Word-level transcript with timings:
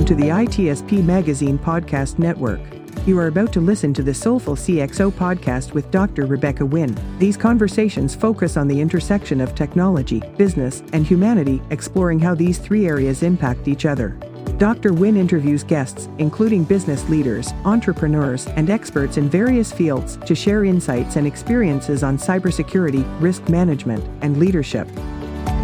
Welcome 0.00 0.16
to 0.16 0.24
the 0.24 0.30
ITSP 0.30 1.04
Magazine 1.04 1.58
Podcast 1.58 2.18
Network. 2.18 2.62
You 3.06 3.18
are 3.18 3.26
about 3.26 3.52
to 3.52 3.60
listen 3.60 3.92
to 3.92 4.02
the 4.02 4.14
Soulful 4.14 4.56
CXO 4.56 5.10
podcast 5.10 5.74
with 5.74 5.90
Dr. 5.90 6.24
Rebecca 6.24 6.64
Wynn. 6.64 6.96
These 7.18 7.36
conversations 7.36 8.14
focus 8.14 8.56
on 8.56 8.66
the 8.66 8.80
intersection 8.80 9.42
of 9.42 9.54
technology, 9.54 10.22
business, 10.38 10.82
and 10.94 11.06
humanity, 11.06 11.60
exploring 11.68 12.18
how 12.18 12.34
these 12.34 12.56
three 12.56 12.86
areas 12.86 13.22
impact 13.22 13.68
each 13.68 13.84
other. 13.84 14.18
Dr. 14.56 14.94
Wynn 14.94 15.18
interviews 15.18 15.62
guests, 15.62 16.08
including 16.16 16.64
business 16.64 17.06
leaders, 17.10 17.52
entrepreneurs, 17.66 18.46
and 18.46 18.70
experts 18.70 19.18
in 19.18 19.28
various 19.28 19.70
fields, 19.70 20.16
to 20.24 20.34
share 20.34 20.64
insights 20.64 21.16
and 21.16 21.26
experiences 21.26 22.02
on 22.02 22.16
cybersecurity, 22.16 23.04
risk 23.20 23.50
management, 23.50 24.02
and 24.22 24.38
leadership. 24.38 24.88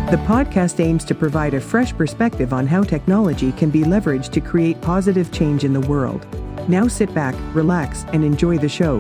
The 0.09 0.19
podcast 0.19 0.79
aims 0.79 1.05
to 1.07 1.17
provide 1.17 1.53
a 1.55 1.61
fresh 1.61 1.93
perspective 1.93 2.53
on 2.53 2.65
how 2.65 2.85
technology 2.85 3.51
can 3.51 3.71
be 3.71 3.81
leveraged 3.81 4.31
to 4.35 4.41
create 4.41 4.81
positive 4.81 5.33
change 5.33 5.65
in 5.65 5.73
the 5.73 5.81
world. 5.81 6.25
Now 6.69 6.87
sit 6.87 7.13
back, 7.13 7.35
relax, 7.53 8.05
and 8.13 8.25
enjoy 8.25 8.59
the 8.59 8.69
show. 8.69 8.99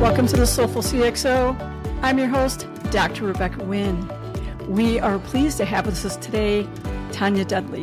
Welcome 0.00 0.28
to 0.28 0.36
the 0.36 0.46
Soulful 0.46 0.80
CXO. 0.80 1.58
I'm 2.02 2.20
your 2.20 2.28
host, 2.28 2.68
Dr. 2.92 3.24
Rebecca 3.24 3.64
Wynn. 3.64 4.08
We 4.68 5.00
are 5.00 5.18
pleased 5.18 5.56
to 5.56 5.64
have 5.64 5.86
with 5.86 6.04
us 6.04 6.14
today 6.18 6.68
Tonia 7.10 7.44
Dudley. 7.44 7.82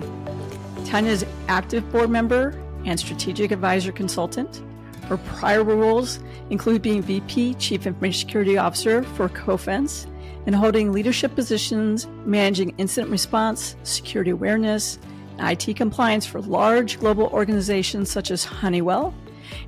Tonia 0.85 1.07
is 1.07 1.25
active 1.49 1.91
board 1.91 2.09
member 2.09 2.57
and 2.85 2.97
strategic 2.97 3.51
advisor 3.51 3.91
consultant. 3.91 4.61
Her 5.07 5.17
prior 5.17 5.63
roles 5.63 6.19
include 6.49 6.81
being 6.81 7.01
VP, 7.01 7.55
Chief 7.55 7.85
Information 7.85 8.27
Security 8.27 8.57
Officer 8.57 9.03
for 9.03 9.29
Cofense, 9.29 10.07
and 10.45 10.55
holding 10.55 10.91
leadership 10.91 11.35
positions 11.35 12.07
managing 12.25 12.73
incident 12.77 13.11
response, 13.11 13.75
security 13.83 14.31
awareness, 14.31 14.99
and 15.37 15.49
IT 15.49 15.75
compliance 15.75 16.25
for 16.25 16.41
large 16.41 16.99
global 16.99 17.27
organizations 17.27 18.09
such 18.09 18.31
as 18.31 18.43
Honeywell 18.43 19.13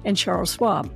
and 0.05 0.17
Charles 0.17 0.53
Schwab. 0.53 0.91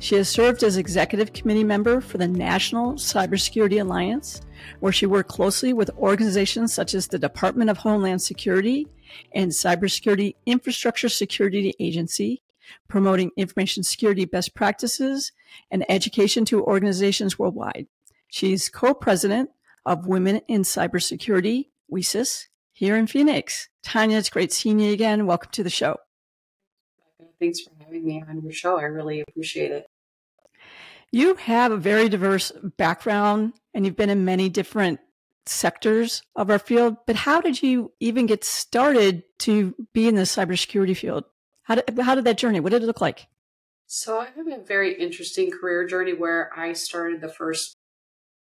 She 0.00 0.14
has 0.14 0.28
served 0.28 0.62
as 0.62 0.76
executive 0.76 1.32
committee 1.32 1.64
member 1.64 2.00
for 2.00 2.18
the 2.18 2.28
National 2.28 2.94
Cybersecurity 2.94 3.80
Alliance, 3.80 4.42
where 4.80 4.92
she 4.92 5.06
worked 5.06 5.30
closely 5.30 5.72
with 5.72 5.90
organizations 5.98 6.72
such 6.72 6.94
as 6.94 7.08
the 7.08 7.18
Department 7.18 7.68
of 7.68 7.78
Homeland 7.78 8.22
Security 8.22 8.86
and 9.34 9.50
Cybersecurity 9.50 10.36
Infrastructure 10.46 11.08
Security 11.08 11.74
Agency, 11.80 12.42
promoting 12.88 13.30
information 13.36 13.82
security 13.82 14.24
best 14.24 14.54
practices 14.54 15.32
and 15.70 15.84
education 15.90 16.44
to 16.46 16.62
organizations 16.64 17.38
worldwide. 17.38 17.86
She's 18.28 18.68
co-president 18.68 19.50
of 19.86 20.06
Women 20.06 20.40
in 20.48 20.62
Cybersecurity, 20.62 21.68
WiCyS, 21.92 22.48
here 22.72 22.96
in 22.96 23.06
Phoenix. 23.06 23.68
Tonia, 23.84 24.18
it's 24.18 24.30
great 24.30 24.52
seeing 24.52 24.80
you 24.80 24.92
again. 24.92 25.26
Welcome 25.26 25.50
to 25.52 25.62
the 25.62 25.70
show. 25.70 25.96
Thanks 27.40 27.60
for 27.60 27.70
having 27.82 28.04
me 28.04 28.22
on 28.28 28.42
your 28.42 28.52
show. 28.52 28.78
I 28.78 28.82
really 28.84 29.24
appreciate 29.26 29.70
it. 29.70 29.86
You 31.10 31.36
have 31.36 31.72
a 31.72 31.76
very 31.76 32.08
diverse 32.08 32.52
background 32.76 33.54
and 33.72 33.86
you've 33.86 33.96
been 33.96 34.10
in 34.10 34.24
many 34.24 34.48
different 34.48 35.00
sectors 35.46 36.22
of 36.36 36.50
our 36.50 36.58
field, 36.58 36.96
but 37.06 37.16
how 37.16 37.40
did 37.40 37.62
you 37.62 37.92
even 38.00 38.26
get 38.26 38.44
started 38.44 39.22
to 39.38 39.74
be 39.94 40.06
in 40.06 40.16
the 40.16 40.22
cybersecurity 40.22 40.96
field? 40.96 41.24
How 41.68 41.74
did, 41.74 41.98
how 42.00 42.14
did 42.14 42.24
that 42.24 42.38
journey? 42.38 42.60
What 42.60 42.72
did 42.72 42.82
it 42.82 42.86
look 42.86 43.02
like? 43.02 43.26
So 43.86 44.20
I've 44.20 44.34
a 44.52 44.64
very 44.64 44.94
interesting 44.94 45.50
career 45.50 45.86
journey 45.86 46.14
where 46.14 46.50
I 46.56 46.72
started 46.72 47.20
the 47.20 47.28
first 47.28 47.74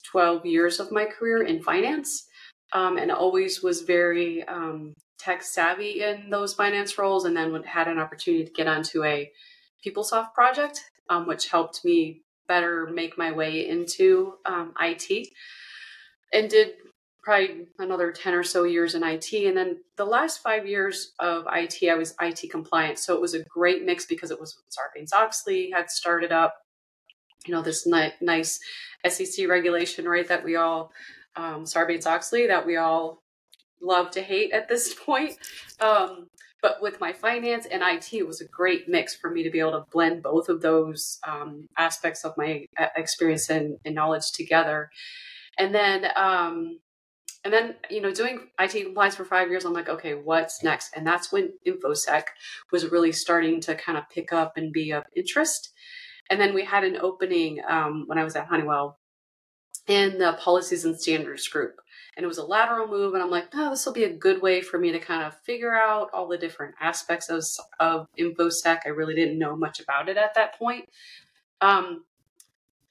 12 0.06 0.48
years 0.48 0.80
of 0.80 0.92
my 0.92 1.06
career 1.06 1.44
in 1.44 1.62
finance 1.62 2.26
um, 2.74 2.98
and 2.98 3.12
always 3.12 3.62
was 3.62 3.82
very 3.82 4.44
um, 4.48 4.96
tech 5.20 5.44
savvy 5.44 6.02
in 6.02 6.32
those 6.32 6.56
finance 6.56 6.98
roles 6.98 7.26
and 7.26 7.38
then 7.38 7.54
had 7.64 7.88
an 7.88 8.00
opportunity 8.00 8.46
to 8.46 8.52
get 8.52 8.68
onto 8.68 9.04
a 9.04 9.32
PeopleSoft 9.86 10.34
project, 10.34 10.82
um, 11.10 11.28
which 11.28 11.50
helped 11.50 11.86
me 11.86 12.22
better 12.48 12.88
make 12.92 13.16
my 13.16 13.32
way 13.32 13.70
into 13.70 14.34
um, 14.46 14.74
IT 14.80 15.30
and 16.34 16.50
did 16.50 16.74
probably 17.24 17.68
another 17.80 18.12
10 18.12 18.34
or 18.34 18.44
so 18.44 18.66
years 18.66 18.96
in 18.96 19.04
IT. 19.04 19.32
And 19.34 19.56
then 19.56 19.78
the 19.96 20.06
last 20.06 20.44
five 20.44 20.68
years 20.68 21.14
of 21.20 21.46
IT, 21.52 21.90
I 21.90 21.96
was 21.96 22.16
IT 22.22 22.52
compliant. 22.52 23.00
So 23.00 23.16
it 23.16 23.22
was 23.22 23.34
a 23.34 23.44
great 23.46 23.86
mix 23.86 24.06
because 24.06 24.30
it 24.30 24.40
was 24.40 24.58
Sarbanes 24.70 25.14
Oxley 25.14 25.72
had 25.72 25.90
started 25.90 26.32
up, 26.32 26.56
you 27.48 27.54
know, 27.54 27.62
this 27.62 27.88
ni- 27.88 28.14
nice 28.22 28.60
SEC 29.08 29.48
regulation, 29.48 30.06
right? 30.06 30.28
That 30.28 30.44
we 30.44 30.58
all, 30.58 30.92
um, 31.38 31.64
Sarbanes 31.64 32.06
Oxley, 32.06 32.48
that 32.48 32.66
we 32.66 32.76
all 32.76 33.24
love 33.82 34.12
to 34.12 34.22
hate 34.22 34.52
at 34.52 34.68
this 34.68 34.94
point. 35.06 35.38
Um, 35.80 36.28
but 36.62 36.82
with 36.82 37.00
my 37.00 37.14
finance 37.14 37.66
and 37.66 37.84
IT, 37.84 38.14
it 38.14 38.28
was 38.28 38.42
a 38.42 38.48
great 38.48 38.88
mix 38.88 39.16
for 39.16 39.30
me 39.30 39.44
to 39.44 39.50
be 39.50 39.60
able 39.60 39.72
to 39.72 39.86
blend 39.92 40.24
both 40.24 40.50
of 40.50 40.62
those 40.62 41.20
um, 41.28 41.68
aspects 41.78 42.24
of 42.24 42.34
my 42.38 42.68
uh, 42.78 42.88
experience 42.96 43.50
and, 43.50 43.78
and 43.86 43.96
knowledge 43.96 44.32
together. 44.34 44.90
And 45.58 45.76
then 45.76 46.08
um, 46.16 46.80
and 47.44 47.54
then, 47.54 47.76
you 47.90 48.00
know, 48.00 48.12
doing 48.12 48.48
IT 48.60 48.72
compliance 48.72 49.16
for 49.16 49.26
five 49.26 49.50
years, 49.50 49.66
I'm 49.66 49.74
like, 49.74 49.90
okay, 49.90 50.14
what's 50.14 50.64
next? 50.64 50.96
And 50.96 51.06
that's 51.06 51.32
when 51.32 51.52
InfoSec 51.68 52.24
was 52.72 52.90
really 52.90 53.12
starting 53.12 53.60
to 53.62 53.76
kind 53.76 53.98
of 53.98 54.10
pick 54.10 54.32
up 54.32 54.56
and 54.56 54.72
be 54.72 54.92
of 54.92 55.04
interest. 55.16 55.74
And 56.30 56.40
then 56.40 56.54
we 56.54 56.64
had 56.64 56.86
an 56.86 56.98
opening 56.98 57.62
um, 57.68 58.06
when 58.08 58.18
I 58.18 58.24
was 58.24 58.38
at 58.38 58.48
Honeywell 58.48 58.98
in 59.88 60.18
the 60.20 60.38
policies 60.40 60.86
and 60.86 60.98
standards 60.98 61.48
group. 61.50 61.76
And 62.16 62.24
it 62.24 62.28
was 62.28 62.38
a 62.38 62.46
lateral 62.46 62.88
move. 62.88 63.14
And 63.14 63.22
I'm 63.22 63.32
like, 63.32 63.48
oh, 63.54 63.72
this 63.72 63.86
will 63.86 63.94
be 63.94 64.06
a 64.06 64.14
good 64.14 64.42
way 64.42 64.62
for 64.62 64.80
me 64.80 64.94
to 64.94 65.00
kind 65.00 65.24
of 65.24 65.36
figure 65.42 65.76
out 65.76 66.10
all 66.14 66.30
the 66.30 66.38
different 66.38 66.76
aspects 66.80 67.30
of, 67.30 67.44
of 67.80 68.08
InfoSec. 68.18 68.80
I 68.86 68.90
really 68.90 69.16
didn't 69.16 69.40
know 69.40 69.58
much 69.58 69.82
about 69.82 70.08
it 70.08 70.16
at 70.16 70.36
that 70.36 70.58
point. 70.58 70.86
Um, 71.60 72.06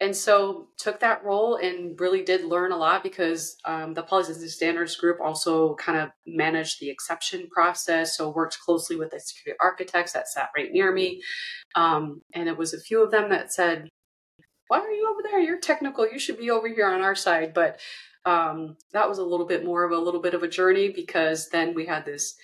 and 0.02 0.16
so 0.16 0.66
took 0.78 0.98
that 0.98 1.24
role 1.24 1.54
and 1.54 1.98
really 2.00 2.24
did 2.24 2.44
learn 2.44 2.72
a 2.72 2.76
lot 2.76 3.04
because 3.04 3.56
um, 3.64 3.94
the 3.94 4.04
and 4.10 4.50
standards 4.50 4.96
group 4.96 5.20
also 5.20 5.76
kind 5.76 5.96
of 5.96 6.10
managed 6.26 6.80
the 6.80 6.90
exception 6.90 7.46
process 7.54 8.16
so 8.16 8.28
worked 8.28 8.58
closely 8.58 8.96
with 8.96 9.12
the 9.12 9.20
security 9.20 9.56
architects 9.62 10.12
that 10.14 10.26
sat 10.26 10.50
right 10.56 10.72
near 10.72 10.92
me. 10.92 11.22
Um, 11.76 12.20
and 12.34 12.48
it 12.48 12.58
was 12.58 12.74
a 12.74 12.80
few 12.80 13.00
of 13.00 13.12
them 13.12 13.30
that 13.30 13.52
said 13.52 13.88
why 14.66 14.80
are 14.80 14.90
you 14.90 15.08
over 15.08 15.22
there? 15.22 15.38
You're 15.38 15.60
technical. 15.60 16.10
You 16.10 16.19
should 16.19 16.38
be 16.38 16.50
over 16.50 16.66
here 16.66 16.88
on 16.88 17.02
our 17.02 17.14
side. 17.14 17.54
But 17.54 17.78
um, 18.24 18.76
that 18.92 19.08
was 19.08 19.19
a 19.19 19.24
little 19.24 19.46
bit 19.46 19.64
more 19.64 19.84
of 19.84 19.92
a 19.92 20.02
little 20.02 20.20
bit 20.20 20.34
of 20.34 20.42
a 20.42 20.48
journey 20.48 20.88
because 20.88 21.48
then 21.50 21.74
we 21.74 21.86
had 21.86 22.04
this 22.04 22.34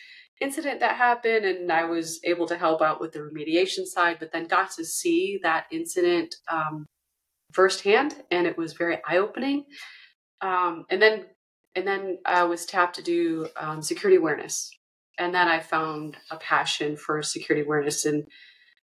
incident 0.41 0.79
that 0.79 0.95
happened 0.95 1.45
and 1.45 1.73
i 1.73 1.85
was 1.85 2.21
able 2.23 2.47
to 2.47 2.57
help 2.57 2.81
out 2.81 3.01
with 3.01 3.11
the 3.11 3.19
remediation 3.19 3.85
side 3.85 4.19
but 4.21 4.31
then 4.31 4.47
got 4.47 4.71
to 4.71 4.85
see 4.85 5.41
that 5.43 5.67
incident 5.73 6.33
um, 6.49 6.87
firsthand, 7.53 8.15
and 8.31 8.47
it 8.47 8.57
was 8.57 8.73
very 8.73 8.99
eye 9.09 9.19
opening. 9.19 9.65
Um, 10.41 10.85
and 10.91 11.01
then 11.01 11.27
and 11.75 11.87
then 11.87 12.19
I 12.25 12.45
was 12.45 12.67
tapped 12.67 12.97
to 12.97 13.03
do 13.03 13.49
um, 13.57 13.83
security 13.83 14.17
awareness, 14.17 14.71
and 15.19 15.35
then 15.35 15.49
I 15.49 15.61
found 15.61 16.17
a 16.31 16.37
passion 16.37 16.97
for 16.97 17.23
security 17.23 17.65
awareness, 17.65 18.05
and 18.05 18.27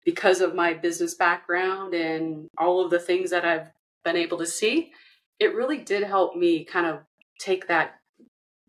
because 0.04 0.40
of 0.40 0.54
my 0.54 0.72
business 0.72 1.14
background 1.14 1.92
and 1.94 2.48
all 2.58 2.84
of 2.84 2.90
the 2.90 2.98
things 2.98 3.30
that 3.30 3.44
I've 3.44 3.70
been 4.04 4.16
able 4.16 4.38
to 4.38 4.46
see, 4.46 4.92
it 5.40 5.54
really 5.54 5.78
did 5.78 6.04
help 6.04 6.36
me 6.36 6.64
kind 6.64 6.86
of 6.86 7.00
take 7.38 7.66
that 7.68 7.96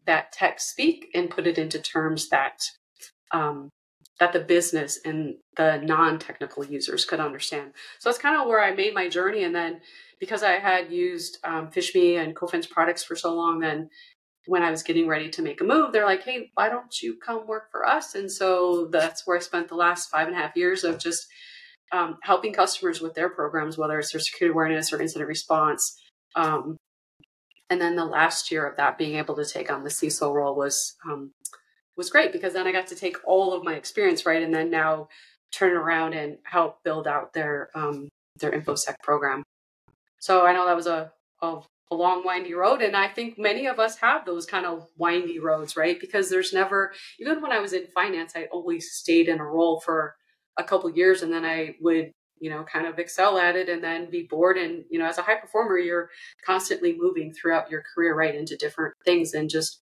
that 0.06 0.32
tech 0.32 0.60
speak 0.60 1.10
and 1.14 1.30
put 1.30 1.46
it 1.48 1.58
into 1.58 1.80
terms 1.80 2.30
that 2.30 2.64
um, 3.32 3.70
that 4.20 4.34
the 4.34 4.40
business 4.40 5.00
and 5.06 5.36
the 5.56 5.78
non-technical 5.78 6.66
users 6.66 7.06
could 7.06 7.20
understand. 7.20 7.74
So 8.00 8.10
that's 8.10 8.22
kind 8.22 8.40
of 8.40 8.48
where 8.48 8.64
I 8.64 8.74
made 8.74 8.94
my 8.94 9.08
journey. 9.08 9.44
And 9.44 9.54
then 9.54 9.82
because 10.20 10.44
I 10.44 10.54
had 10.54 10.92
used 10.92 11.38
um, 11.44 11.68
PhishMe 11.68 12.22
and 12.22 12.36
Cofense 12.36 12.70
products 12.70 13.04
for 13.04 13.16
so 13.16 13.36
long, 13.36 13.60
then 13.60 13.90
when 14.48 14.64
I 14.64 14.72
was 14.72 14.82
getting 14.82 15.08
ready 15.08 15.30
to 15.30 15.42
make 15.42 15.62
a 15.62 15.66
move, 15.66 15.92
they're 15.92 16.06
like, 16.06 16.24
"Hey, 16.24 16.50
why 16.56 16.70
don't 16.70 17.02
you 17.02 17.18
come 17.24 17.46
work 17.48 17.70
for 17.72 17.86
us?" 17.86 18.16
And 18.16 18.32
so 18.32 18.88
that's 18.92 19.28
where 19.28 19.38
I 19.38 19.42
spent 19.42 19.68
the 19.68 19.76
last 19.76 20.10
five 20.10 20.28
and 20.28 20.36
a 20.36 20.40
half 20.40 20.56
years 20.56 20.84
of 20.84 20.98
just 20.98 21.28
um, 21.92 22.18
helping 22.24 22.54
customers 22.54 23.02
with 23.02 23.14
their 23.14 23.30
programs, 23.30 23.78
whether 23.78 24.00
it's 24.00 24.12
their 24.12 24.22
security 24.22 24.54
awareness 24.54 24.92
or 24.92 25.02
incident 25.02 25.28
response. 25.28 26.00
Um, 26.36 26.78
and 27.70 27.82
then 27.82 27.96
the 27.96 28.06
last 28.06 28.50
year 28.52 28.66
of 28.66 28.78
that, 28.78 28.98
being 28.98 29.18
able 29.18 29.36
to 29.36 29.46
take 29.46 29.72
on 29.72 29.84
the 29.84 29.90
CISO 29.90 30.34
role 30.34 30.56
was 30.56 30.96
um, 31.06 31.32
was 31.98 32.10
great 32.10 32.32
because 32.32 32.54
then 32.54 32.68
I 32.68 32.72
got 32.72 32.88
to 32.88 32.96
take 32.96 33.18
all 33.26 33.54
of 33.54 33.64
my 33.64 33.76
experience, 33.76 34.26
right, 34.26 34.42
and 34.44 34.54
then 34.54 34.70
now 34.70 35.10
turn 35.52 35.74
around 35.74 36.14
and 36.14 36.38
help 36.44 36.84
build 36.84 37.08
out 37.08 37.34
their 37.34 37.70
um, 37.76 38.10
their 38.40 38.52
infosec 38.52 38.96
program. 39.04 39.44
So 40.20 40.46
I 40.46 40.54
know 40.54 40.66
that 40.66 40.76
was 40.76 40.88
a, 40.88 41.12
a 41.42 41.60
a 41.90 41.96
long 41.96 42.26
windy 42.26 42.54
road 42.54 42.82
and 42.82 42.98
i 42.98 43.08
think 43.08 43.40
many 43.40 43.66
of 43.66 43.80
us 43.80 43.96
have 44.00 44.26
those 44.26 44.46
kind 44.46 44.66
of 44.66 44.86
windy 44.98 45.40
roads 45.40 45.78
right 45.78 46.02
because 46.02 46.30
there's 46.30 46.52
never 46.52 46.92
even 47.18 47.42
when 47.42 47.54
i 47.54 47.60
was 47.60 47.72
in 47.72 47.88
finance 47.96 48.34
i 48.36 48.44
always 48.52 48.92
stayed 48.92 49.30
in 49.30 49.40
a 49.40 49.46
role 49.46 49.80
for 49.80 50.14
a 50.58 50.66
couple 50.66 50.90
years 50.90 51.22
and 51.22 51.32
then 51.32 51.46
i 51.46 51.74
would 51.80 52.12
you 52.40 52.50
know, 52.50 52.64
kind 52.64 52.86
of 52.86 53.00
excel 53.00 53.38
at 53.38 53.56
it 53.56 53.70
and 53.70 53.84
then 53.84 54.10
be 54.10 54.28
bored. 54.30 54.58
And, 54.58 54.86
you 54.90 55.00
know, 55.00 55.06
as 55.06 55.18
a 55.18 55.24
high 55.24 55.36
performer, 55.36 55.78
you're 55.78 56.10
constantly 56.46 56.96
moving 56.98 57.34
throughout 57.34 57.72
your 57.72 57.84
career 57.94 58.16
right 58.16 58.36
into 58.36 58.56
different 58.56 58.94
things 59.04 59.34
and 59.34 59.50
just 59.50 59.82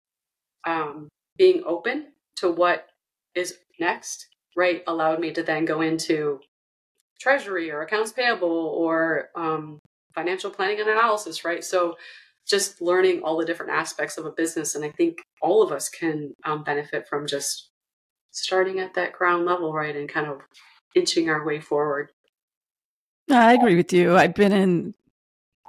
um, 0.66 1.10
being 1.38 1.64
open 1.66 2.08
to 2.38 2.52
what 2.52 2.88
is 3.36 3.58
next, 3.80 4.28
right, 4.56 4.84
allowed 4.88 5.20
me 5.20 5.32
to 5.34 5.44
then 5.44 5.66
go 5.66 5.82
into 5.82 6.40
treasury 7.20 7.72
or 7.72 7.82
accounts 7.82 8.12
payable 8.12 8.48
or 8.50 9.30
um, 9.36 9.80
financial 10.14 10.52
planning 10.52 10.80
and 10.80 10.90
analysis, 10.90 11.46
right? 11.46 11.64
So 11.64 11.96
just 12.48 12.82
learning 12.82 13.22
all 13.22 13.38
the 13.38 13.46
different 13.46 13.72
aspects 13.72 14.18
of 14.18 14.26
a 14.26 14.32
business. 14.32 14.76
And 14.76 14.86
I 14.86 14.92
think 14.92 15.18
all 15.42 15.64
of 15.64 15.72
us 15.72 15.90
can 15.90 16.34
um, 16.46 16.64
benefit 16.64 17.08
from 17.08 17.28
just 17.28 17.72
starting 18.31 18.80
at 18.80 18.94
that 18.94 19.14
ground 19.14 19.46
level, 19.46 19.74
right, 19.74 19.96
and 19.96 20.10
kind 20.10 20.28
of 20.28 20.42
inching 20.96 21.30
our 21.30 21.46
way 21.46 21.60
forward. 21.60 22.12
I 23.30 23.54
agree 23.54 23.76
with 23.76 23.92
you. 23.92 24.16
I've 24.16 24.36
been 24.36 24.52
in 24.52 24.94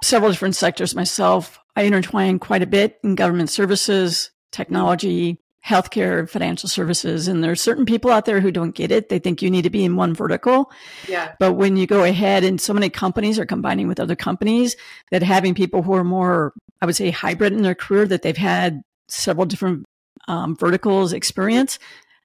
several 0.03 0.31
different 0.31 0.55
sectors 0.55 0.95
myself. 0.95 1.59
I 1.75 1.83
intertwine 1.83 2.39
quite 2.39 2.61
a 2.61 2.67
bit 2.67 2.99
in 3.03 3.15
government 3.15 3.49
services, 3.49 4.31
technology, 4.51 5.39
healthcare, 5.67 6.29
financial 6.29 6.69
services. 6.69 7.27
And 7.27 7.43
there's 7.43 7.61
certain 7.61 7.85
people 7.85 8.09
out 8.09 8.25
there 8.25 8.39
who 8.39 8.51
don't 8.51 8.73
get 8.75 8.91
it. 8.91 9.09
They 9.09 9.19
think 9.19 9.41
you 9.41 9.51
need 9.51 9.63
to 9.63 9.69
be 9.69 9.83
in 9.83 9.97
one 9.97 10.13
vertical. 10.13 10.71
Yeah. 11.09 11.33
But 11.39 11.53
when 11.53 11.75
you 11.75 11.85
go 11.85 12.03
ahead 12.03 12.43
and 12.43 12.59
so 12.59 12.73
many 12.73 12.89
companies 12.89 13.37
are 13.37 13.45
combining 13.45 13.87
with 13.87 13.99
other 13.99 14.15
companies 14.15 14.77
that 15.11 15.23
having 15.23 15.53
people 15.53 15.83
who 15.83 15.93
are 15.93 16.05
more, 16.05 16.53
I 16.81 16.85
would 16.85 16.95
say 16.95 17.11
hybrid 17.11 17.51
in 17.51 17.63
their 17.63 17.75
career, 17.75 18.07
that 18.07 18.21
they've 18.21 18.37
had 18.37 18.81
several 19.09 19.45
different 19.45 19.85
um, 20.29 20.55
verticals 20.55 21.11
experience, 21.11 21.79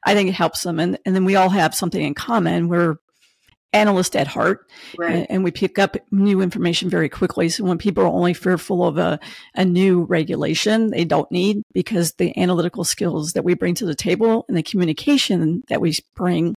I 0.05 0.15
think 0.15 0.29
it 0.29 0.35
helps 0.35 0.63
them. 0.63 0.79
And, 0.79 0.99
and 1.05 1.15
then 1.15 1.25
we 1.25 1.37
all 1.37 1.51
have 1.51 1.75
something 1.75 2.03
in 2.03 2.15
common. 2.15 2.69
We're 2.69 2.97
analyst 3.73 4.15
at 4.15 4.27
heart 4.27 4.69
right. 4.99 5.15
and, 5.15 5.27
and, 5.31 5.45
we 5.45 5.51
pick 5.51 5.79
up 5.79 5.97
new 6.11 6.43
information 6.43 6.91
very 6.91 7.09
quickly. 7.09 7.49
So 7.49 7.65
when 7.65 7.79
people 7.79 8.05
are 8.05 8.09
only 8.09 8.35
fearful 8.35 8.85
of 8.85 8.99
a, 8.99 9.19
a 9.55 9.65
new 9.65 10.03
regulation 10.03 10.91
they 10.91 11.05
don't 11.05 11.31
need 11.33 11.63
because 11.73 12.13
the 12.13 12.37
analytical 12.39 12.85
skills 12.85 13.33
that 13.33 13.45
we 13.45 13.55
bring 13.55 13.75
to 13.77 13.87
the 13.87 13.95
table 13.95 14.45
and 14.47 14.57
the 14.57 14.63
communication 14.63 15.63
that 15.69 15.81
we 15.81 15.95
bring 16.15 16.55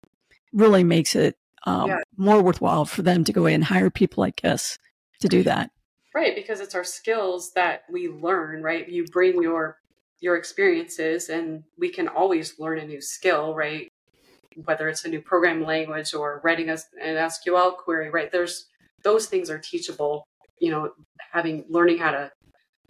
really 0.51 0.83
makes 0.83 1.15
it 1.15 1.37
um, 1.65 1.89
yeah. 1.89 1.99
more 2.17 2.41
worthwhile 2.41 2.85
for 2.85 3.01
them 3.01 3.23
to 3.23 3.33
go 3.33 3.45
in 3.45 3.55
and 3.55 3.63
hire 3.63 3.89
people 3.89 4.21
like 4.21 4.41
us 4.43 4.77
to 5.21 5.27
do 5.27 5.43
that. 5.43 5.71
Right, 6.13 6.35
because 6.35 6.61
it's 6.61 6.75
our 6.75 6.83
skills 6.83 7.51
that 7.53 7.83
we 7.91 8.07
learn, 8.07 8.61
right? 8.61 8.87
You 8.87 9.05
bring 9.05 9.41
your 9.41 9.79
your 10.21 10.37
experiences 10.37 11.29
and 11.29 11.63
we 11.77 11.89
can 11.89 12.07
always 12.07 12.57
learn 12.57 12.79
a 12.79 12.85
new 12.85 13.01
skill, 13.01 13.53
right? 13.53 13.89
Whether 14.63 14.87
it's 14.87 15.05
a 15.05 15.09
new 15.09 15.21
programming 15.21 15.67
language 15.67 16.13
or 16.13 16.41
writing 16.43 16.69
an 16.69 16.77
SQL 17.01 17.75
query, 17.75 18.09
right? 18.09 18.31
There's 18.31 18.67
those 19.03 19.27
things 19.27 19.49
are 19.49 19.59
teachable, 19.59 20.25
you 20.59 20.71
know, 20.71 20.91
having 21.31 21.65
learning 21.69 21.97
how 21.97 22.11
to 22.11 22.31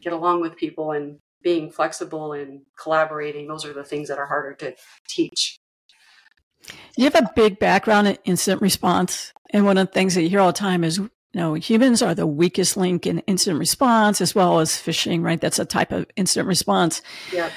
get 0.01 0.13
along 0.13 0.41
with 0.41 0.55
people 0.55 0.91
and 0.91 1.19
being 1.45 1.69
flexible 1.69 2.33
and 2.33 2.61
collaborating, 2.81 3.47
those 3.47 3.65
are 3.65 3.73
the 3.73 3.83
things 3.83 4.07
that 4.07 4.17
are 4.17 4.25
harder 4.25 4.53
to 4.53 4.73
teach. 5.07 5.59
You 6.97 7.03
have 7.03 7.15
a 7.15 7.31
big 7.35 7.59
background 7.59 8.07
in 8.07 8.17
incident 8.25 8.61
response. 8.61 9.31
And 9.51 9.63
one 9.63 9.77
of 9.77 9.87
the 9.87 9.93
things 9.93 10.15
that 10.15 10.23
you 10.23 10.29
hear 10.29 10.39
all 10.39 10.47
the 10.47 10.53
time 10.53 10.83
is 10.83 10.99
know, 11.35 11.53
humans 11.53 12.01
are 12.01 12.15
the 12.15 12.27
weakest 12.27 12.77
link 12.77 13.05
in 13.05 13.19
incident 13.19 13.59
response 13.59 14.21
as 14.21 14.33
well 14.33 14.59
as 14.59 14.71
phishing, 14.71 15.21
right? 15.21 15.39
That's 15.39 15.59
a 15.59 15.65
type 15.65 15.91
of 15.91 16.05
incident 16.15 16.47
response. 16.47 17.01
Yeah. 17.31 17.49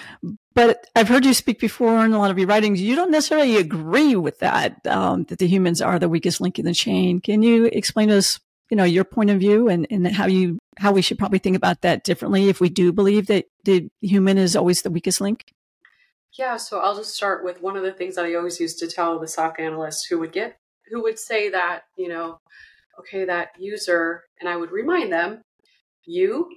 But 0.54 0.86
I've 0.96 1.08
heard 1.08 1.24
you 1.24 1.32
speak 1.32 1.60
before 1.60 2.04
in 2.04 2.12
a 2.12 2.18
lot 2.18 2.30
of 2.30 2.38
your 2.38 2.48
writings. 2.48 2.80
You 2.80 2.96
don't 2.96 3.12
necessarily 3.12 3.56
agree 3.56 4.16
with 4.16 4.40
that, 4.40 4.84
um, 4.86 5.24
that 5.24 5.38
the 5.38 5.46
humans 5.46 5.80
are 5.80 5.98
the 5.98 6.08
weakest 6.08 6.40
link 6.40 6.58
in 6.58 6.64
the 6.64 6.74
chain. 6.74 7.20
Can 7.20 7.42
you 7.42 7.66
explain 7.66 8.08
to 8.08 8.16
us, 8.16 8.40
you 8.68 8.76
know, 8.76 8.84
your 8.84 9.04
point 9.04 9.30
of 9.30 9.38
view 9.38 9.68
and, 9.68 9.86
and 9.90 10.08
how 10.08 10.26
you, 10.26 10.58
how 10.76 10.92
we 10.92 11.02
should 11.02 11.18
probably 11.18 11.38
think 11.38 11.56
about 11.56 11.82
that 11.82 12.02
differently 12.02 12.48
if 12.48 12.60
we 12.60 12.68
do 12.68 12.92
believe 12.92 13.26
that 13.28 13.46
the 13.64 13.88
human 14.00 14.38
is 14.38 14.56
always 14.56 14.82
the 14.82 14.90
weakest 14.90 15.20
link? 15.20 15.52
Yeah, 16.36 16.56
so 16.56 16.80
I'll 16.80 16.96
just 16.96 17.14
start 17.14 17.44
with 17.44 17.62
one 17.62 17.76
of 17.76 17.82
the 17.84 17.92
things 17.92 18.16
that 18.16 18.24
I 18.24 18.34
always 18.34 18.60
used 18.60 18.78
to 18.80 18.88
tell 18.88 19.18
the 19.18 19.28
SOC 19.28 19.60
analysts 19.60 20.06
who 20.06 20.18
would 20.18 20.32
get, 20.32 20.58
who 20.90 21.02
would 21.02 21.18
say 21.18 21.50
that, 21.50 21.82
you 21.96 22.08
know, 22.08 22.40
okay, 22.98 23.24
that 23.24 23.50
user, 23.58 24.24
and 24.40 24.48
I 24.48 24.56
would 24.56 24.70
remind 24.70 25.12
them, 25.12 25.42
you 26.04 26.48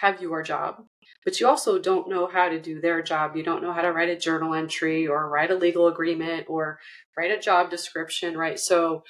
have 0.00 0.20
your 0.20 0.42
job, 0.42 0.84
but 1.24 1.40
you 1.40 1.48
also 1.48 1.78
don't 1.78 2.08
know 2.08 2.26
how 2.26 2.48
to 2.48 2.60
do 2.60 2.80
their 2.80 3.02
job. 3.02 3.36
You 3.36 3.42
don't 3.42 3.62
know 3.62 3.72
how 3.72 3.82
to 3.82 3.92
write 3.92 4.10
a 4.10 4.16
journal 4.16 4.54
entry 4.54 5.06
or 5.06 5.28
write 5.28 5.50
a 5.50 5.56
legal 5.56 5.88
agreement 5.88 6.46
or 6.48 6.78
write 7.16 7.30
a 7.30 7.40
job 7.40 7.70
description, 7.70 8.36
right? 8.36 8.58
So 8.58 9.02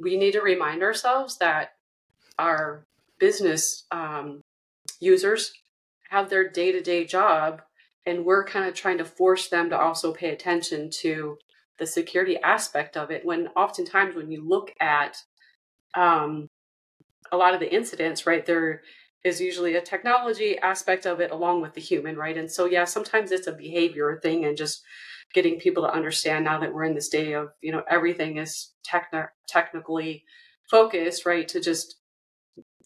we 0.00 0.16
need 0.16 0.32
to 0.32 0.40
remind 0.40 0.82
ourselves 0.82 1.38
that 1.38 1.70
our 2.38 2.84
business 3.18 3.84
um, 3.92 4.40
users 5.00 5.52
have 6.10 6.28
their 6.28 6.48
day 6.48 6.72
to 6.72 6.80
day 6.82 7.04
job, 7.04 7.62
and 8.04 8.24
we're 8.24 8.44
kind 8.44 8.66
of 8.66 8.74
trying 8.74 8.98
to 8.98 9.04
force 9.04 9.48
them 9.48 9.70
to 9.70 9.78
also 9.78 10.12
pay 10.12 10.30
attention 10.30 10.90
to 11.00 11.38
the 11.78 11.86
security 11.86 12.36
aspect 12.38 12.96
of 12.96 13.10
it. 13.10 13.24
When 13.24 13.48
oftentimes, 13.56 14.14
when 14.14 14.30
you 14.30 14.46
look 14.46 14.72
at 14.80 15.16
um, 15.94 16.48
a 17.30 17.36
lot 17.36 17.54
of 17.54 17.60
the 17.60 17.72
incidents, 17.72 18.26
right, 18.26 18.44
there 18.44 18.82
is 19.24 19.40
usually 19.40 19.76
a 19.76 19.80
technology 19.80 20.58
aspect 20.58 21.06
of 21.06 21.20
it 21.20 21.30
along 21.30 21.62
with 21.62 21.74
the 21.74 21.80
human, 21.80 22.16
right? 22.16 22.36
And 22.36 22.50
so, 22.50 22.66
yeah, 22.66 22.84
sometimes 22.84 23.30
it's 23.30 23.46
a 23.46 23.52
behavior 23.52 24.18
thing 24.22 24.44
and 24.44 24.56
just 24.56 24.82
getting 25.32 25.58
people 25.58 25.84
to 25.84 25.92
understand 25.92 26.44
now 26.44 26.58
that 26.60 26.74
we're 26.74 26.84
in 26.84 26.94
this 26.94 27.08
day 27.08 27.32
of, 27.32 27.50
you 27.60 27.72
know, 27.72 27.82
everything 27.88 28.36
is 28.36 28.72
techni- 28.86 29.28
technically 29.46 30.24
focused, 30.70 31.24
right? 31.24 31.48
To 31.48 31.60
just, 31.60 31.96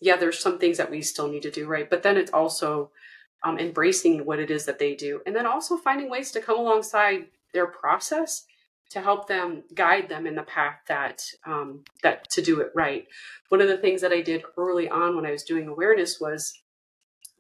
yeah, 0.01 0.17
there's 0.17 0.39
some 0.39 0.59
things 0.59 0.77
that 0.77 0.91
we 0.91 1.03
still 1.03 1.29
need 1.29 1.43
to 1.43 1.51
do, 1.51 1.67
right? 1.67 1.89
But 1.89 2.03
then 2.03 2.17
it's 2.17 2.33
also 2.33 2.91
um, 3.45 3.59
embracing 3.59 4.25
what 4.27 4.39
it 4.39 4.51
is 4.51 4.67
that 4.67 4.79
they 4.79 4.95
do. 4.95 5.23
And 5.27 5.35
then 5.35 5.47
also 5.47 5.77
finding 5.77 6.11
ways 6.11 6.31
to 6.33 6.41
come 6.41 6.59
alongside 6.59 7.27
their 7.53 7.67
process 7.67 8.45
to 8.91 9.01
help 9.01 9.27
them 9.27 9.65
guide 9.75 10.09
them 10.09 10.27
in 10.27 10.35
the 10.35 10.43
path 10.43 10.79
that 10.89 11.23
um, 11.45 11.83
that 12.03 12.29
to 12.31 12.43
do 12.43 12.61
it 12.61 12.71
right. 12.75 13.07
One 13.49 13.61
of 13.61 13.69
the 13.69 13.79
things 13.79 14.01
that 14.01 14.13
I 14.13 14.21
did 14.21 14.45
early 14.57 14.89
on 14.89 15.17
when 15.17 15.27
I 15.27 15.33
was 15.33 15.43
doing 15.43 15.69
awareness 15.69 16.21
was 16.21 16.53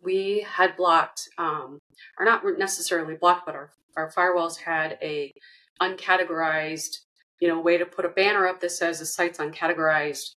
we 0.02 0.46
had 0.48 0.76
blocked, 0.76 1.28
um, 1.38 1.78
or 2.18 2.24
not 2.24 2.42
necessarily 2.58 3.16
blocked, 3.16 3.46
but 3.46 3.54
our 3.54 3.70
our 3.96 4.10
firewalls 4.12 4.58
had 4.58 4.98
a 5.02 5.32
uncategorized, 5.80 6.98
you 7.40 7.48
know, 7.48 7.60
way 7.60 7.78
to 7.78 7.86
put 7.86 8.04
a 8.04 8.10
banner 8.10 8.46
up 8.46 8.60
that 8.60 8.70
says 8.70 8.98
the 8.98 9.06
site's 9.06 9.38
uncategorized. 9.38 10.32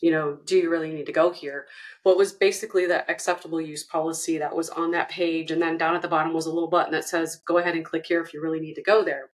You 0.00 0.10
know, 0.10 0.38
do 0.44 0.56
you 0.56 0.68
really 0.68 0.92
need 0.92 1.06
to 1.06 1.12
go 1.12 1.30
here? 1.30 1.66
What 2.02 2.16
was 2.16 2.32
basically 2.32 2.86
the 2.86 3.08
acceptable 3.10 3.60
use 3.60 3.84
policy 3.84 4.38
that 4.38 4.54
was 4.54 4.68
on 4.68 4.90
that 4.92 5.08
page, 5.08 5.50
and 5.50 5.62
then 5.62 5.78
down 5.78 5.94
at 5.94 6.02
the 6.02 6.08
bottom 6.08 6.32
was 6.34 6.46
a 6.46 6.52
little 6.52 6.68
button 6.68 6.92
that 6.92 7.08
says, 7.08 7.40
"Go 7.46 7.58
ahead 7.58 7.74
and 7.76 7.84
click 7.84 8.06
here 8.06 8.20
if 8.20 8.34
you 8.34 8.42
really 8.42 8.60
need 8.60 8.74
to 8.74 8.82
go 8.82 9.04
there." 9.04 9.31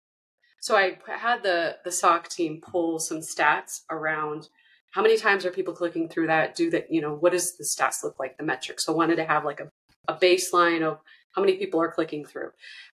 So 0.60 0.76
I 0.76 0.98
had 1.06 1.42
the 1.42 1.76
the 1.84 1.92
SOC 1.92 2.28
team 2.28 2.60
pull 2.60 2.98
some 2.98 3.18
stats 3.18 3.82
around 3.90 4.48
how 4.96 5.02
many 5.02 5.18
times 5.18 5.44
are 5.44 5.50
people 5.50 5.74
clicking 5.74 6.08
through 6.08 6.28
that? 6.28 6.54
Do 6.54 6.70
that, 6.70 6.90
you 6.90 7.02
know, 7.02 7.14
what 7.14 7.32
does 7.32 7.58
the 7.58 7.64
stats 7.64 8.02
look 8.02 8.18
like, 8.18 8.38
the 8.38 8.44
metrics? 8.44 8.86
So 8.86 8.94
I 8.94 8.96
wanted 8.96 9.16
to 9.16 9.26
have 9.26 9.44
like 9.44 9.60
a, 9.60 9.68
a 10.08 10.14
baseline 10.14 10.80
of 10.80 11.00
how 11.32 11.42
many 11.42 11.56
people 11.58 11.82
are 11.82 11.92
clicking 11.92 12.24
through. 12.24 12.48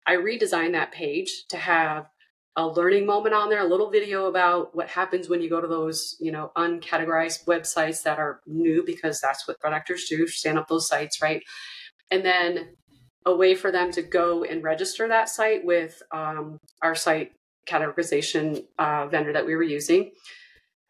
I 0.05 0.15
redesigned 0.15 0.74
that 0.74 0.91
page 0.91 1.46
to 1.48 1.55
have 1.55 2.10
a 2.58 2.67
learning 2.67 3.05
moment 3.05 3.34
on 3.34 3.50
there, 3.50 3.62
a 3.62 3.67
little 3.67 3.89
video 3.89 4.25
about 4.25 4.75
what 4.75 4.89
happens 4.89 5.29
when 5.29 5.41
you 5.41 5.50
go 5.50 5.62
to 5.62 5.67
those, 5.67 6.17
you 6.20 6.32
know, 6.32 6.51
uncategorized 6.58 7.46
websites 7.46 8.03
that 8.03 8.20
are 8.20 8.41
new 8.46 8.84
because 8.86 9.22
that's 9.22 9.48
what 9.48 9.62
threat 9.62 9.74
actors 9.74 10.05
do, 10.10 10.27
stand 10.27 10.60
up 10.60 10.67
those 10.67 10.88
sites, 10.88 11.22
right? 11.22 11.41
And 12.12 12.25
then 12.25 12.75
a 13.25 13.34
way 13.34 13.55
for 13.55 13.72
them 13.72 13.91
to 13.93 14.01
go 14.01 14.43
and 14.43 14.62
register 14.62 15.08
that 15.08 15.29
site 15.29 15.63
with 15.63 16.03
um, 16.12 16.58
our 16.82 16.96
site 16.96 17.32
categorization 17.67 18.65
uh, 18.77 19.08
vendor 19.08 19.34
that 19.34 19.46
we 19.46 19.55
were 19.55 19.63
using, 19.63 20.12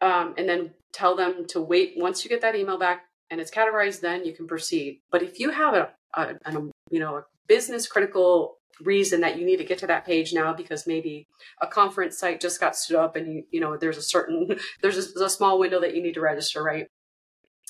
um, 0.00 0.34
and 0.36 0.48
then 0.48 0.72
tell 0.92 1.16
them 1.16 1.46
to 1.48 1.60
wait. 1.60 1.94
Once 1.96 2.24
you 2.24 2.28
get 2.28 2.40
that 2.40 2.56
email 2.56 2.78
back 2.78 3.04
and 3.30 3.40
it's 3.40 3.50
categorized, 3.50 4.00
then 4.00 4.24
you 4.24 4.32
can 4.32 4.46
proceed. 4.46 5.00
But 5.10 5.22
if 5.22 5.40
you 5.40 5.50
have 5.50 5.74
a, 5.74 5.90
a, 6.14 6.34
a 6.44 6.52
you 6.90 7.00
know 7.00 7.16
a 7.16 7.24
business 7.46 7.86
critical 7.86 8.58
reason 8.80 9.20
that 9.20 9.38
you 9.38 9.44
need 9.44 9.58
to 9.58 9.64
get 9.64 9.78
to 9.78 9.86
that 9.86 10.04
page 10.04 10.32
now 10.32 10.52
because 10.52 10.86
maybe 10.86 11.26
a 11.60 11.66
conference 11.66 12.18
site 12.18 12.40
just 12.40 12.60
got 12.60 12.76
stood 12.76 12.96
up 12.96 13.16
and 13.16 13.32
you 13.32 13.44
you 13.50 13.60
know 13.60 13.76
there's 13.76 13.96
a 13.96 14.02
certain 14.02 14.58
there's 14.82 15.16
a, 15.16 15.24
a 15.24 15.30
small 15.30 15.58
window 15.58 15.80
that 15.80 15.94
you 15.94 16.02
need 16.02 16.14
to 16.14 16.20
register 16.20 16.62
right 16.62 16.86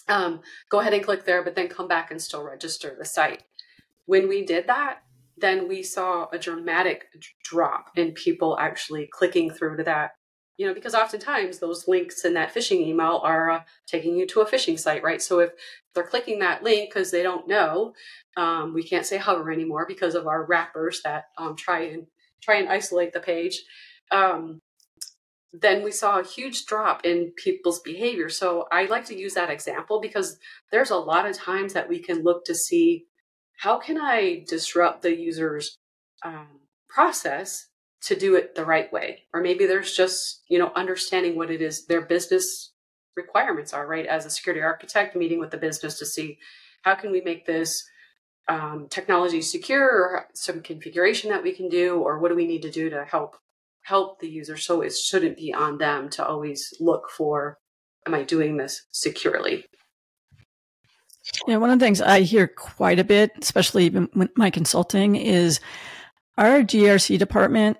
um, 0.08 0.40
go 0.70 0.80
ahead 0.80 0.94
and 0.94 1.04
click 1.04 1.24
there 1.24 1.42
but 1.42 1.54
then 1.54 1.68
come 1.68 1.88
back 1.88 2.10
and 2.10 2.20
still 2.20 2.42
register 2.42 2.96
the 2.98 3.04
site 3.04 3.42
when 4.06 4.28
we 4.28 4.44
did 4.44 4.66
that 4.66 5.02
then 5.36 5.68
we 5.68 5.82
saw 5.82 6.28
a 6.32 6.38
dramatic 6.38 7.06
drop 7.42 7.90
in 7.96 8.12
people 8.12 8.56
actually 8.58 9.08
clicking 9.12 9.50
through 9.50 9.76
to 9.76 9.82
that 9.82 10.12
you 10.56 10.66
know 10.66 10.74
because 10.74 10.94
oftentimes 10.94 11.58
those 11.58 11.88
links 11.88 12.24
in 12.24 12.34
that 12.34 12.54
phishing 12.54 12.80
email 12.86 13.20
are 13.24 13.50
uh, 13.50 13.60
taking 13.86 14.16
you 14.16 14.26
to 14.26 14.40
a 14.40 14.46
phishing 14.46 14.78
site 14.78 15.02
right 15.02 15.22
so 15.22 15.40
if 15.40 15.50
they're 15.94 16.04
clicking 16.04 16.38
that 16.38 16.62
link 16.62 16.90
because 16.90 17.10
they 17.10 17.22
don't 17.22 17.48
know 17.48 17.92
um, 18.36 18.74
we 18.74 18.82
can't 18.82 19.06
say 19.06 19.16
hover 19.16 19.50
anymore 19.50 19.84
because 19.86 20.14
of 20.14 20.26
our 20.26 20.44
wrappers 20.44 21.00
that 21.02 21.24
um, 21.38 21.56
try 21.56 21.80
and 21.80 22.06
try 22.42 22.56
and 22.56 22.68
isolate 22.68 23.12
the 23.12 23.20
page 23.20 23.62
um, 24.10 24.60
then 25.60 25.84
we 25.84 25.92
saw 25.92 26.18
a 26.18 26.24
huge 26.24 26.66
drop 26.66 27.04
in 27.04 27.32
people's 27.36 27.80
behavior. 27.80 28.28
So 28.28 28.66
I 28.72 28.86
like 28.86 29.04
to 29.06 29.16
use 29.16 29.34
that 29.34 29.50
example 29.50 30.00
because 30.00 30.36
there's 30.72 30.90
a 30.90 30.96
lot 30.96 31.26
of 31.26 31.36
times 31.36 31.74
that 31.74 31.88
we 31.88 32.00
can 32.00 32.24
look 32.24 32.44
to 32.46 32.54
see 32.56 33.04
how 33.58 33.78
can 33.78 33.98
I 33.98 34.44
disrupt 34.48 35.02
the 35.02 35.16
user's 35.16 35.76
um, 36.24 36.60
process 36.88 37.68
to 38.02 38.14
do 38.14 38.34
it 38.34 38.54
the 38.54 38.64
right 38.64 38.92
way, 38.92 39.22
or 39.32 39.40
maybe 39.40 39.66
there's 39.66 39.96
just 39.96 40.42
you 40.48 40.58
know 40.58 40.72
understanding 40.74 41.36
what 41.36 41.50
it 41.50 41.62
is 41.62 41.86
their 41.86 42.02
business 42.02 42.72
requirements 43.16 43.72
are. 43.72 43.86
Right, 43.86 44.06
as 44.06 44.26
a 44.26 44.30
security 44.30 44.62
architect, 44.62 45.16
meeting 45.16 45.38
with 45.38 45.50
the 45.50 45.56
business 45.56 45.98
to 45.98 46.06
see 46.06 46.38
how 46.82 46.94
can 46.94 47.12
we 47.12 47.20
make 47.22 47.46
this 47.46 47.84
um, 48.48 48.88
technology 48.90 49.40
secure, 49.40 49.88
or 49.88 50.26
some 50.34 50.60
configuration 50.60 51.30
that 51.30 51.42
we 51.42 51.52
can 51.52 51.68
do, 51.68 51.96
or 51.96 52.18
what 52.18 52.28
do 52.28 52.34
we 52.34 52.46
need 52.46 52.62
to 52.62 52.70
do 52.70 52.90
to 52.90 53.04
help 53.04 53.36
help 53.84 54.18
the 54.18 54.28
user 54.28 54.56
so 54.56 54.80
it 54.80 54.92
shouldn't 54.92 55.36
be 55.36 55.52
on 55.54 55.78
them 55.78 56.08
to 56.08 56.26
always 56.26 56.72
look 56.80 57.10
for 57.10 57.58
am 58.06 58.14
i 58.14 58.22
doing 58.22 58.56
this 58.56 58.86
securely 58.90 59.64
yeah 61.46 61.56
one 61.56 61.70
of 61.70 61.78
the 61.78 61.84
things 61.84 62.00
i 62.00 62.20
hear 62.20 62.46
quite 62.46 62.98
a 62.98 63.04
bit 63.04 63.30
especially 63.40 63.84
even 63.84 64.08
with 64.14 64.30
my 64.36 64.50
consulting 64.50 65.16
is 65.16 65.60
our 66.38 66.62
grc 66.62 67.18
department 67.18 67.76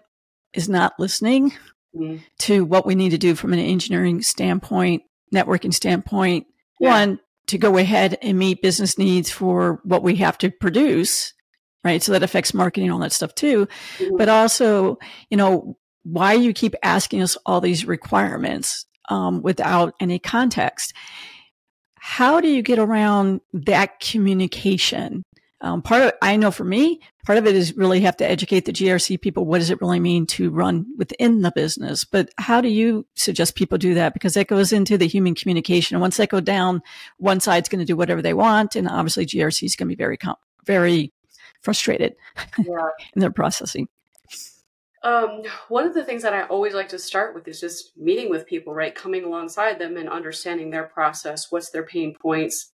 is 0.53 0.69
not 0.69 0.99
listening 0.99 1.51
mm-hmm. 1.97 2.17
to 2.39 2.65
what 2.65 2.87
we 2.87 2.95
need 2.95 3.11
to 3.11 3.19
do 3.19 3.35
from 3.35 3.53
an 3.53 3.59
engineering 3.59 4.23
standpoint 4.23 5.03
networking 5.35 5.75
standpoint 5.75 6.47
yeah. 6.81 6.91
one 6.91 7.21
to 7.47 7.59
go 7.59 7.77
ahead 7.77 8.17
and 8.23 8.39
meet 8.39 8.63
business 8.63 8.97
needs 8.97 9.31
for 9.31 9.81
what 9.85 10.03
we 10.03 10.17
have 10.17 10.39
to 10.39 10.51
produce 10.51 11.35
right? 11.85 12.03
So 12.03 12.13
that 12.13 12.23
affects 12.23 12.55
marketing 12.55 12.91
all 12.91 12.99
that 13.01 13.13
stuff 13.13 13.35
too. 13.35 13.69
Mm-hmm. 13.99 14.17
But 14.17 14.29
also, 14.29 14.99
you 15.31 15.37
know, 15.37 15.77
why 16.03 16.33
you 16.33 16.53
keep 16.53 16.75
asking 16.83 17.23
us 17.23 17.37
all 17.47 17.61
these 17.61 17.85
requirements 17.85 18.87
um, 19.09 19.43
without 19.43 19.95
any 20.01 20.19
context. 20.19 20.95
How 22.07 22.39
do 22.39 22.49
you 22.49 22.61
get 22.61 22.79
around 22.79 23.41
that 23.55 23.99
communication? 23.99 25.25
Um, 25.63 25.81
part 25.81 26.03
of 26.03 26.13
I 26.21 26.37
know 26.37 26.51
for 26.51 26.63
me, 26.63 27.01
part 27.25 27.39
of 27.39 27.47
it 27.47 27.57
is 27.57 27.75
really 27.79 28.03
have 28.03 28.19
to 28.19 28.29
educate 28.29 28.67
the 28.67 28.75
GRC 28.75 29.23
people. 29.23 29.47
What 29.47 29.61
does 29.61 29.71
it 29.71 29.81
really 29.81 30.01
mean 30.01 30.27
to 30.27 30.51
run 30.51 30.85
within 30.99 31.41
the 31.41 31.51
business? 31.51 32.05
But 32.05 32.29
how 32.37 32.61
do 32.61 32.69
you 32.69 33.07
suggest 33.15 33.55
people 33.55 33.79
do 33.79 33.95
that? 33.95 34.13
Because 34.13 34.35
that 34.35 34.49
goes 34.49 34.71
into 34.71 34.99
the 34.99 35.09
human 35.09 35.35
communication. 35.35 35.95
And 35.97 36.03
once 36.03 36.19
that 36.19 36.29
go 36.29 36.41
down, 36.41 36.83
one 37.17 37.41
side's 37.41 37.71
going 37.71 37.81
to 37.81 37.87
do 37.87 37.97
whatever 37.97 38.21
they 38.21 38.35
want, 38.35 38.77
and 38.77 38.87
obviously 38.87 39.25
GRC 39.25 39.63
is 39.63 39.75
going 39.75 39.89
to 39.89 39.97
be 39.97 39.99
very, 39.99 40.19
very 40.67 41.11
frustrated 41.63 42.17
yeah. 42.59 42.89
in 43.15 43.21
their 43.21 43.33
processing. 43.33 43.89
Um, 45.05 45.43
one 45.69 45.87
of 45.87 45.93
the 45.93 46.03
things 46.03 46.23
that 46.23 46.33
I 46.33 46.45
always 46.45 46.73
like 46.73 46.89
to 46.89 46.99
start 46.99 47.35
with 47.35 47.47
is 47.47 47.61
just 47.61 47.93
meeting 47.97 48.31
with 48.31 48.47
people, 48.47 48.75
right? 48.75 48.95
Coming 48.95 49.25
alongside 49.25 49.79
them 49.79 49.99
and 49.99 50.09
understanding 50.09 50.71
their 50.71 50.85
process, 50.85 51.53
what's 51.53 51.71
their 51.71 51.85
pain 51.85 52.15
points. 52.21 52.73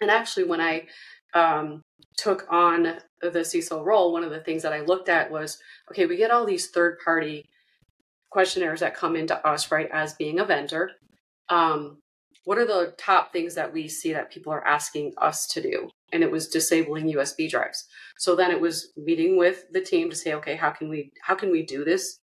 And 0.00 0.10
actually, 0.10 0.44
when 0.44 0.62
I 0.62 0.86
um, 1.34 1.82
took 2.16 2.46
on 2.50 2.98
the 3.20 3.30
CISO 3.30 3.84
role, 3.84 4.12
one 4.12 4.24
of 4.24 4.30
the 4.30 4.40
things 4.40 4.62
that 4.62 4.72
I 4.72 4.80
looked 4.80 5.10
at 5.10 5.30
was 5.30 5.58
okay, 5.90 6.06
we 6.06 6.16
get 6.16 6.30
all 6.30 6.46
these 6.46 6.70
third 6.70 6.98
party 7.04 7.44
questionnaires 8.30 8.80
that 8.80 8.96
come 8.96 9.14
into 9.14 9.46
us, 9.46 9.70
right, 9.70 9.88
as 9.92 10.14
being 10.14 10.40
a 10.40 10.44
vendor. 10.44 10.90
Um, 11.50 11.98
what 12.44 12.58
are 12.58 12.66
the 12.66 12.94
top 12.98 13.32
things 13.32 13.54
that 13.54 13.72
we 13.72 13.88
see 13.88 14.12
that 14.12 14.30
people 14.30 14.52
are 14.52 14.66
asking 14.66 15.12
us 15.18 15.46
to 15.48 15.62
do? 15.62 15.88
and 16.12 16.22
it 16.22 16.30
was 16.30 16.48
disabling 16.48 17.12
USB 17.12 17.50
drives. 17.50 17.86
So 18.18 18.36
then 18.36 18.50
it 18.50 18.60
was 18.60 18.92
meeting 18.96 19.36
with 19.36 19.64
the 19.72 19.80
team 19.80 20.10
to 20.10 20.16
say, 20.16 20.34
okay, 20.34 20.54
how 20.54 20.70
can 20.70 20.88
we 20.88 21.10
how 21.22 21.34
can 21.34 21.50
we 21.50 21.64
do 21.64 21.84
this 21.84 22.20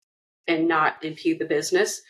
and 0.48 0.68
not 0.68 1.04
impede 1.04 1.40
the 1.40 1.46
business? 1.46 2.02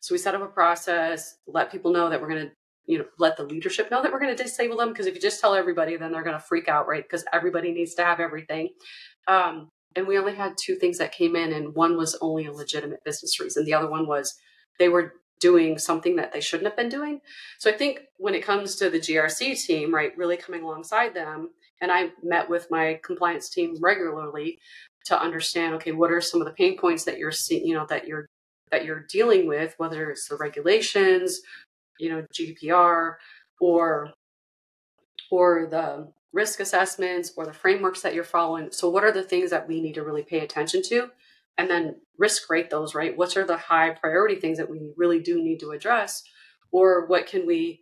So 0.00 0.14
we 0.14 0.18
set 0.18 0.34
up 0.34 0.42
a 0.42 0.46
process, 0.46 1.36
let 1.46 1.70
people 1.70 1.92
know 1.92 2.10
that 2.10 2.20
we're 2.20 2.28
going 2.28 2.46
to 2.46 2.52
you 2.86 2.98
know 2.98 3.04
let 3.18 3.36
the 3.36 3.44
leadership 3.44 3.90
know 3.90 4.02
that 4.02 4.10
we're 4.10 4.20
going 4.20 4.34
to 4.34 4.42
disable 4.42 4.76
them 4.76 4.88
because 4.88 5.06
if 5.06 5.14
you 5.14 5.20
just 5.20 5.40
tell 5.40 5.54
everybody 5.54 5.96
then 5.96 6.10
they're 6.10 6.24
going 6.24 6.36
to 6.36 6.42
freak 6.42 6.66
out 6.66 6.88
right 6.88 7.04
because 7.04 7.24
everybody 7.32 7.72
needs 7.72 7.94
to 7.94 8.02
have 8.02 8.18
everything 8.20 8.70
um, 9.28 9.68
and 9.94 10.06
we 10.06 10.18
only 10.18 10.34
had 10.34 10.54
two 10.58 10.74
things 10.76 10.96
that 10.96 11.12
came 11.12 11.36
in 11.36 11.52
and 11.52 11.74
one 11.74 11.98
was 11.98 12.16
only 12.22 12.46
a 12.46 12.52
legitimate 12.52 13.04
business 13.04 13.38
reason 13.38 13.64
the 13.64 13.74
other 13.74 13.88
one 13.88 14.08
was 14.08 14.34
they 14.78 14.88
were 14.88 15.12
doing 15.40 15.78
something 15.78 16.16
that 16.16 16.32
they 16.32 16.40
shouldn't 16.40 16.68
have 16.68 16.76
been 16.76 16.88
doing. 16.88 17.20
So 17.58 17.70
I 17.70 17.74
think 17.74 18.02
when 18.18 18.34
it 18.34 18.44
comes 18.44 18.76
to 18.76 18.90
the 18.90 18.98
GRC 18.98 19.64
team, 19.64 19.94
right, 19.94 20.16
really 20.16 20.36
coming 20.36 20.62
alongside 20.62 21.14
them, 21.14 21.50
and 21.80 21.90
I 21.90 22.10
met 22.22 22.48
with 22.48 22.70
my 22.70 23.00
compliance 23.02 23.48
team 23.48 23.76
regularly 23.80 24.58
to 25.06 25.20
understand, 25.20 25.74
okay, 25.74 25.92
what 25.92 26.12
are 26.12 26.20
some 26.20 26.40
of 26.40 26.46
the 26.46 26.52
pain 26.52 26.76
points 26.78 27.04
that 27.04 27.18
you're 27.18 27.32
seeing, 27.32 27.66
you 27.66 27.74
know, 27.74 27.86
that 27.88 28.06
you're 28.06 28.26
that 28.70 28.84
you're 28.84 29.06
dealing 29.10 29.48
with, 29.48 29.74
whether 29.78 30.10
it's 30.10 30.28
the 30.28 30.36
regulations, 30.36 31.40
you 31.98 32.08
know, 32.08 32.24
GDPR, 32.32 33.14
or 33.60 34.12
or 35.30 35.66
the 35.70 36.12
risk 36.32 36.60
assessments 36.60 37.32
or 37.36 37.46
the 37.46 37.52
frameworks 37.52 38.02
that 38.02 38.14
you're 38.14 38.24
following. 38.24 38.70
So 38.70 38.88
what 38.88 39.04
are 39.04 39.12
the 39.12 39.22
things 39.22 39.50
that 39.50 39.66
we 39.66 39.80
need 39.80 39.94
to 39.94 40.04
really 40.04 40.22
pay 40.22 40.40
attention 40.40 40.82
to? 40.84 41.10
And 41.58 41.70
then 41.70 41.96
risk 42.18 42.48
rate 42.50 42.70
those, 42.70 42.94
right? 42.94 43.16
What 43.16 43.36
are 43.36 43.46
the 43.46 43.56
high 43.56 43.90
priority 43.90 44.36
things 44.36 44.58
that 44.58 44.70
we 44.70 44.92
really 44.96 45.20
do 45.20 45.42
need 45.42 45.60
to 45.60 45.70
address? 45.70 46.22
Or 46.72 47.06
what 47.06 47.26
can 47.26 47.46
we 47.46 47.80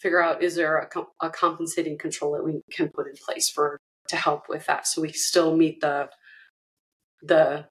figure 0.00 0.22
out? 0.22 0.42
Is 0.42 0.54
there 0.54 0.78
a, 0.78 1.26
a 1.26 1.30
compensating 1.30 1.98
control 1.98 2.32
that 2.32 2.44
we 2.44 2.62
can 2.70 2.88
put 2.88 3.06
in 3.06 3.14
place 3.16 3.48
for 3.48 3.78
to 4.12 4.16
help 4.16 4.48
with 4.48 4.66
that 4.66 4.86
so 4.86 5.00
we 5.00 5.10
still 5.10 5.56
meet 5.56 5.80
the 5.80 6.08
the 7.22 7.66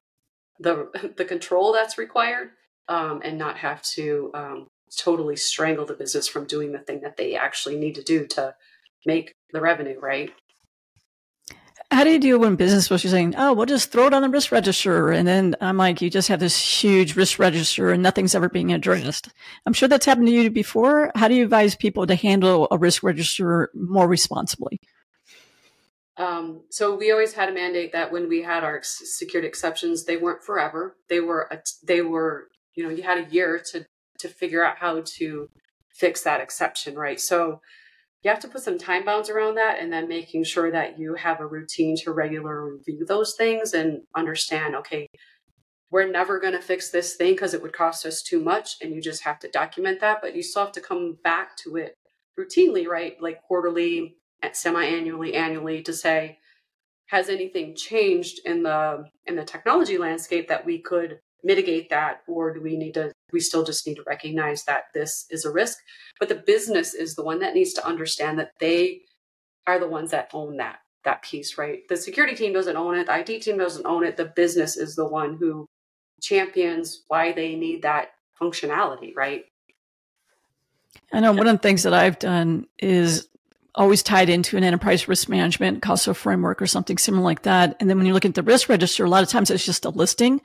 the 0.60 1.13
the 1.17 1.25
control 1.25 1.71
that's 1.71 1.98
required 1.98 2.50
um, 2.88 3.21
and 3.24 3.38
not 3.38 3.57
have 3.57 3.81
to 3.81 4.31
um, 4.33 4.67
totally 4.98 5.36
strangle 5.36 5.86
the 5.86 5.93
business 5.93 6.27
from 6.27 6.45
doing 6.45 6.71
the 6.71 6.79
thing 6.79 7.01
that 7.01 7.15
they 7.15 7.36
actually 7.36 7.77
need 7.77 7.95
to 7.95 8.03
do 8.03 8.25
to 8.27 8.53
make 9.05 9.33
the 9.53 9.62
revenue 9.62 10.00
right 10.00 10.31
how 11.91 12.05
do 12.05 12.10
you 12.10 12.19
deal 12.19 12.39
when 12.39 12.55
business 12.55 12.89
was 12.89 13.01
saying, 13.01 13.36
"Oh, 13.38 13.53
we'll 13.53 13.65
just 13.65 13.91
throw 13.91 14.07
it 14.07 14.13
on 14.13 14.21
the 14.21 14.29
risk 14.29 14.51
register," 14.51 15.12
and 15.12 15.27
then 15.27 15.55
I'm 15.60 15.77
like, 15.77 16.01
you 16.01 16.10
just 16.10 16.29
have 16.29 16.39
this 16.39 16.57
huge 16.83 17.15
risk 17.15 17.38
register 17.38 17.91
and 17.91 18.01
nothing's 18.01 18.33
ever 18.33 18.50
being 18.50 18.71
addressed. 18.71 19.29
I'm 19.65 19.74
sure 19.74 19.89
that's 19.89 20.05
happened 20.05 20.27
to 20.27 20.33
you 20.33 20.50
before. 20.50 21.12
How 21.15 21.27
do 21.27 21.36
you 21.36 21.43
advise 21.43 21.75
people 21.75 22.07
to 22.07 22.15
handle 22.15 22.67
a 22.71 22.77
risk 22.77 23.03
register 23.03 23.69
more 23.74 24.07
responsibly? 24.07 24.79
Um, 26.17 26.62
so 26.69 26.95
we 26.95 27.12
always 27.12 27.33
had 27.33 27.50
a 27.50 27.53
mandate 27.53 27.91
that 27.91 28.12
when 28.12 28.29
we 28.29 28.41
had 28.41 28.63
our 28.63 28.79
secured 28.83 29.45
exceptions, 29.45 30.05
they 30.05 30.17
weren't 30.17 30.43
forever. 30.43 30.95
They 31.10 31.19
were 31.19 31.48
a, 31.51 31.60
they 31.83 32.01
were 32.01 32.48
you 32.74 32.83
know 32.83 32.89
you 32.89 33.03
had 33.03 33.17
a 33.17 33.29
year 33.29 33.62
to 33.71 33.86
to 34.19 34.29
figure 34.29 34.63
out 34.63 34.77
how 34.77 35.01
to 35.17 35.50
fix 35.89 36.21
that 36.24 36.41
exception, 36.41 36.95
right? 36.95 37.19
So 37.19 37.62
you 38.24 38.30
have 38.30 38.40
to 38.40 38.48
put 38.48 38.62
some 38.62 38.78
time 38.78 39.04
bounds 39.04 39.30
around 39.30 39.56
that 39.56 39.80
and 39.80 39.92
then 39.92 40.08
making 40.08 40.44
sure 40.44 40.72
that 40.72 41.00
you 41.00 41.16
have 41.16 41.40
a 41.40 41.48
routine 41.48 41.96
to 41.98 42.12
regularly 42.12 42.78
review 42.78 43.06
those 43.06 43.36
things 43.36 43.74
and 43.74 44.01
understand 44.16 44.75
okay 44.75 45.08
we're 45.90 46.10
never 46.10 46.40
going 46.40 46.54
to 46.54 46.62
fix 46.62 46.90
this 46.90 47.16
thing 47.16 47.34
because 47.34 47.54
it 47.54 47.62
would 47.62 47.74
cost 47.74 48.06
us 48.06 48.22
too 48.22 48.40
much 48.40 48.78
and 48.82 48.94
you 48.94 49.01
just 49.01 49.24
have 49.24 49.40
to 49.40 49.50
document 49.50 50.00
that 50.00 50.22
but 50.22 50.36
you 50.36 50.42
still 50.42 50.63
have 50.63 50.72
to 50.72 50.82
come 50.82 51.18
back 51.24 51.58
to 51.58 51.75
it 51.75 51.96
routinely 52.40 52.88
right? 52.88 53.22
Like 53.22 53.42
quarterly 53.44 54.18
semi-annually 54.54 55.36
annually 55.36 55.84
to 55.84 55.94
say 55.94 56.40
has 57.08 57.30
anything 57.30 57.75
changed 57.75 58.40
in 58.46 58.63
the 58.63 59.04
in 59.25 59.36
the 59.36 59.44
technology 59.44 59.98
landscape 59.98 60.48
that 60.48 60.66
we 60.66 60.80
could 60.80 61.20
mitigate 61.43 61.89
that 61.89 62.21
or 62.27 62.53
do 62.53 62.62
we 62.62 62.77
need 62.77 62.93
to 62.93 63.12
we 63.31 63.39
still 63.39 63.63
just 63.63 63.88
need 63.88 63.95
to 63.95 64.03
recognize 64.05 64.63
that 64.65 64.86
this 64.93 65.25
is 65.29 65.45
a 65.45 65.51
risk? 65.51 65.77
But 66.19 66.29
the 66.29 66.36
business 66.36 66.93
is 66.93 67.15
the 67.15 67.24
one 67.24 67.39
that 67.39 67.53
needs 67.53 67.74
to 67.74 67.86
understand 67.86 68.39
that 68.39 68.51
they 68.60 69.01
are 69.67 69.79
the 69.79 69.88
ones 69.88 70.12
that 70.12 70.29
own 70.33 70.57
that 70.57 70.79
that 71.03 71.21
piece 71.24 71.57
right? 71.57 71.88
The 71.89 71.98
security 71.98 72.36
team 72.36 72.53
doesn't 72.53 72.77
own 72.77 72.95
it 72.95 73.07
the 73.07 73.19
it 73.19 73.41
team 73.41 73.57
doesn't 73.57 73.86
own 73.86 74.03
it 74.03 74.17
the 74.17 74.25
business 74.25 74.77
is 74.77 74.95
the 74.95 75.07
one 75.07 75.38
who 75.38 75.65
champions 76.21 77.03
why 77.07 77.31
they 77.31 77.55
need 77.55 77.81
that 77.83 78.10
functionality 78.39 79.15
right? 79.15 79.45
I 81.13 81.19
know 81.19 81.31
one 81.31 81.48
of 81.48 81.55
the 81.55 81.62
things 81.62 81.83
that 81.83 81.93
i've 81.93 82.19
done 82.19 82.67
is 82.79 83.27
always 83.75 84.04
tied 84.04 84.30
into 84.30 84.58
an 84.58 84.63
enterprise 84.63 85.08
risk 85.08 85.30
management 85.30 85.82
COSO 85.82 86.13
framework 86.13 86.62
or 86.62 86.68
something 86.68 86.98
similar 86.98 87.24
like 87.24 87.44
that. 87.44 87.75
And 87.80 87.90
then 87.90 87.98
when 87.98 88.06
you 88.06 88.13
look 88.13 88.25
at 88.25 88.36
the 88.36 88.44
risk 88.44 88.70
register, 88.70 89.06
a 89.06 89.10
lot 89.10 89.24
of 89.24 89.30
times 89.30 89.50
it's 89.50 89.66
just 89.66 89.86
a 89.86 89.90
listing. 89.90 90.42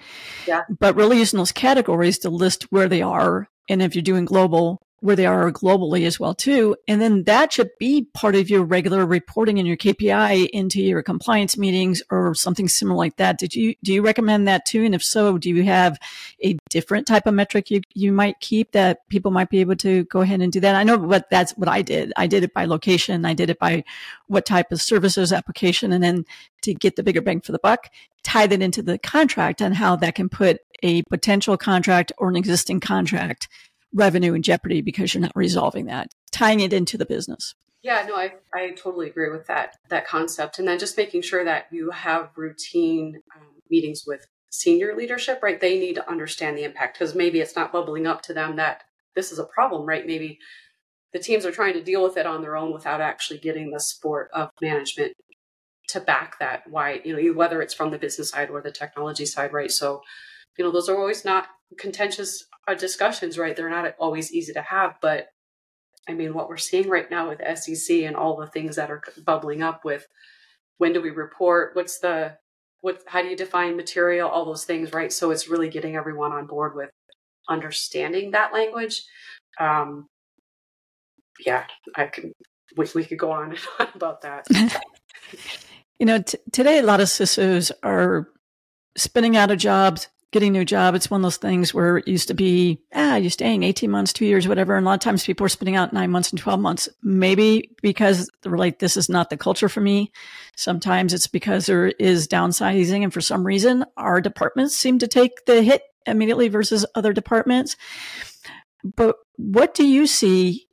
Yeah. 0.46 0.62
But 0.78 0.96
really 0.96 1.18
using 1.18 1.38
those 1.38 1.52
categories 1.52 2.18
to 2.20 2.30
list 2.30 2.64
where 2.64 2.88
they 2.88 3.02
are. 3.02 3.48
And 3.68 3.82
if 3.82 3.94
you're 3.94 4.02
doing 4.02 4.24
global, 4.24 4.85
where 5.06 5.14
they 5.14 5.24
are 5.24 5.52
globally 5.52 6.04
as 6.04 6.18
well 6.18 6.34
too. 6.34 6.74
And 6.88 7.00
then 7.00 7.22
that 7.24 7.52
should 7.52 7.70
be 7.78 8.08
part 8.12 8.34
of 8.34 8.50
your 8.50 8.64
regular 8.64 9.06
reporting 9.06 9.60
and 9.60 9.66
your 9.66 9.76
KPI 9.76 10.48
into 10.48 10.82
your 10.82 11.00
compliance 11.00 11.56
meetings 11.56 12.02
or 12.10 12.34
something 12.34 12.68
similar 12.68 12.98
like 12.98 13.16
that. 13.16 13.38
Did 13.38 13.54
you, 13.54 13.76
do 13.84 13.94
you 13.94 14.02
recommend 14.02 14.48
that 14.48 14.64
too? 14.66 14.82
And 14.82 14.96
if 14.96 15.04
so, 15.04 15.38
do 15.38 15.48
you 15.48 15.62
have 15.62 15.96
a 16.42 16.56
different 16.70 17.06
type 17.06 17.28
of 17.28 17.34
metric 17.34 17.70
you, 17.70 17.82
you 17.94 18.10
might 18.10 18.40
keep 18.40 18.72
that 18.72 19.08
people 19.08 19.30
might 19.30 19.48
be 19.48 19.60
able 19.60 19.76
to 19.76 20.02
go 20.06 20.22
ahead 20.22 20.40
and 20.40 20.52
do 20.52 20.58
that? 20.58 20.74
I 20.74 20.82
know 20.82 20.98
what 20.98 21.30
that's 21.30 21.52
what 21.52 21.68
I 21.68 21.82
did. 21.82 22.12
I 22.16 22.26
did 22.26 22.42
it 22.42 22.52
by 22.52 22.64
location. 22.64 23.24
I 23.24 23.34
did 23.34 23.48
it 23.48 23.60
by 23.60 23.84
what 24.26 24.44
type 24.44 24.72
of 24.72 24.82
services 24.82 25.32
application. 25.32 25.92
And 25.92 26.02
then 26.02 26.24
to 26.62 26.74
get 26.74 26.96
the 26.96 27.04
bigger 27.04 27.22
bang 27.22 27.42
for 27.42 27.52
the 27.52 27.60
buck, 27.60 27.90
tie 28.24 28.48
that 28.48 28.60
into 28.60 28.82
the 28.82 28.98
contract 28.98 29.62
and 29.62 29.72
how 29.72 29.94
that 29.94 30.16
can 30.16 30.28
put 30.28 30.58
a 30.82 31.04
potential 31.04 31.56
contract 31.56 32.10
or 32.18 32.28
an 32.28 32.34
existing 32.34 32.80
contract 32.80 33.46
revenue 33.96 34.34
in 34.34 34.42
jeopardy 34.42 34.82
because 34.82 35.12
you're 35.14 35.22
not 35.22 35.32
resolving 35.34 35.86
that, 35.86 36.08
tying 36.30 36.60
it 36.60 36.72
into 36.72 36.96
the 36.96 37.06
business. 37.06 37.54
Yeah, 37.82 38.04
no, 38.08 38.16
I, 38.16 38.34
I 38.54 38.70
totally 38.70 39.08
agree 39.08 39.30
with 39.30 39.46
that 39.46 39.76
that 39.90 40.06
concept, 40.06 40.58
and 40.58 40.66
then 40.66 40.78
just 40.78 40.96
making 40.96 41.22
sure 41.22 41.44
that 41.44 41.66
you 41.70 41.90
have 41.90 42.30
routine 42.36 43.20
um, 43.34 43.46
meetings 43.70 44.04
with 44.06 44.26
senior 44.50 44.96
leadership, 44.96 45.40
right? 45.42 45.60
They 45.60 45.78
need 45.78 45.94
to 45.94 46.10
understand 46.10 46.56
the 46.56 46.64
impact 46.64 46.98
because 46.98 47.14
maybe 47.14 47.40
it's 47.40 47.56
not 47.56 47.72
bubbling 47.72 48.06
up 48.06 48.22
to 48.22 48.34
them 48.34 48.56
that 48.56 48.82
this 49.14 49.32
is 49.32 49.38
a 49.38 49.44
problem, 49.44 49.86
right? 49.86 50.06
Maybe 50.06 50.38
the 51.12 51.18
teams 51.18 51.46
are 51.46 51.52
trying 51.52 51.74
to 51.74 51.82
deal 51.82 52.02
with 52.02 52.16
it 52.16 52.26
on 52.26 52.42
their 52.42 52.56
own 52.56 52.72
without 52.72 53.00
actually 53.00 53.38
getting 53.38 53.70
the 53.70 53.80
support 53.80 54.30
of 54.32 54.50
management 54.60 55.12
to 55.88 56.00
back 56.00 56.38
that. 56.40 56.64
Why, 56.68 57.00
you 57.04 57.16
know, 57.16 57.32
whether 57.32 57.62
it's 57.62 57.74
from 57.74 57.90
the 57.90 57.98
business 57.98 58.30
side 58.30 58.50
or 58.50 58.60
the 58.60 58.72
technology 58.72 59.26
side, 59.26 59.52
right? 59.52 59.70
So, 59.70 60.02
you 60.58 60.64
know, 60.64 60.70
those 60.70 60.88
are 60.88 60.98
always 60.98 61.24
not 61.24 61.46
contentious 61.78 62.44
discussions, 62.74 63.38
right? 63.38 63.54
They're 63.54 63.70
not 63.70 63.94
always 63.98 64.32
easy 64.32 64.52
to 64.54 64.62
have, 64.62 64.96
but 65.00 65.28
I 66.08 66.14
mean, 66.14 66.34
what 66.34 66.48
we're 66.48 66.56
seeing 66.56 66.88
right 66.88 67.10
now 67.10 67.28
with 67.28 67.58
SEC 67.58 67.98
and 67.98 68.16
all 68.16 68.36
the 68.36 68.46
things 68.46 68.76
that 68.76 68.90
are 68.90 69.02
bubbling 69.24 69.62
up 69.62 69.84
with 69.84 70.06
when 70.78 70.92
do 70.92 71.00
we 71.00 71.10
report? 71.10 71.74
What's 71.74 71.98
the 71.98 72.36
what? 72.80 73.02
How 73.06 73.22
do 73.22 73.28
you 73.28 73.36
define 73.36 73.76
material? 73.76 74.28
All 74.28 74.44
those 74.44 74.64
things, 74.64 74.92
right? 74.92 75.12
So 75.12 75.30
it's 75.30 75.48
really 75.48 75.68
getting 75.68 75.96
everyone 75.96 76.32
on 76.32 76.46
board 76.46 76.74
with 76.74 76.90
understanding 77.48 78.32
that 78.32 78.52
language. 78.52 79.02
Um, 79.58 80.06
yeah, 81.44 81.64
I 81.94 82.06
can. 82.06 82.32
We, 82.76 82.86
we 82.94 83.04
could 83.04 83.18
go 83.18 83.32
on 83.32 83.50
and 83.50 83.58
on 83.80 83.88
about 83.94 84.22
that. 84.22 84.46
you 85.98 86.06
know, 86.06 86.20
t- 86.20 86.38
today 86.52 86.78
a 86.78 86.82
lot 86.82 87.00
of 87.00 87.08
CISOs 87.08 87.72
are 87.82 88.28
spinning 88.96 89.36
out 89.36 89.50
of 89.50 89.58
jobs, 89.58 90.08
getting 90.32 90.56
a 90.56 90.58
new 90.58 90.64
job. 90.64 90.94
It's 90.94 91.10
one 91.10 91.20
of 91.20 91.22
those 91.22 91.36
things 91.36 91.72
where 91.72 91.98
it 91.98 92.08
used 92.08 92.28
to 92.28 92.34
be, 92.34 92.80
ah, 92.94 93.16
you're 93.16 93.30
staying 93.30 93.62
18 93.62 93.90
months, 93.90 94.12
two 94.12 94.26
years, 94.26 94.48
whatever. 94.48 94.76
And 94.76 94.84
a 94.84 94.88
lot 94.88 94.94
of 94.94 95.00
times 95.00 95.24
people 95.24 95.46
are 95.46 95.50
spinning 95.50 95.76
out 95.76 95.92
nine 95.92 96.10
months 96.10 96.30
and 96.30 96.38
12 96.38 96.60
months, 96.60 96.88
maybe 97.02 97.70
because 97.80 98.30
they're 98.42 98.58
like, 98.58 98.78
this 98.78 98.96
is 98.96 99.08
not 99.08 99.30
the 99.30 99.36
culture 99.36 99.68
for 99.68 99.80
me. 99.80 100.12
Sometimes 100.56 101.14
it's 101.14 101.28
because 101.28 101.66
there 101.66 101.86
is 101.86 102.28
downsizing. 102.28 103.02
And 103.02 103.14
for 103.14 103.20
some 103.20 103.46
reason, 103.46 103.84
our 103.96 104.20
departments 104.20 104.76
seem 104.76 104.98
to 104.98 105.08
take 105.08 105.44
the 105.46 105.62
hit 105.62 105.82
immediately 106.06 106.48
versus 106.48 106.84
other 106.94 107.12
departments. 107.12 107.76
But 108.84 109.16
what 109.36 109.74
do 109.74 109.86
you 109.86 110.06
see 110.06 110.65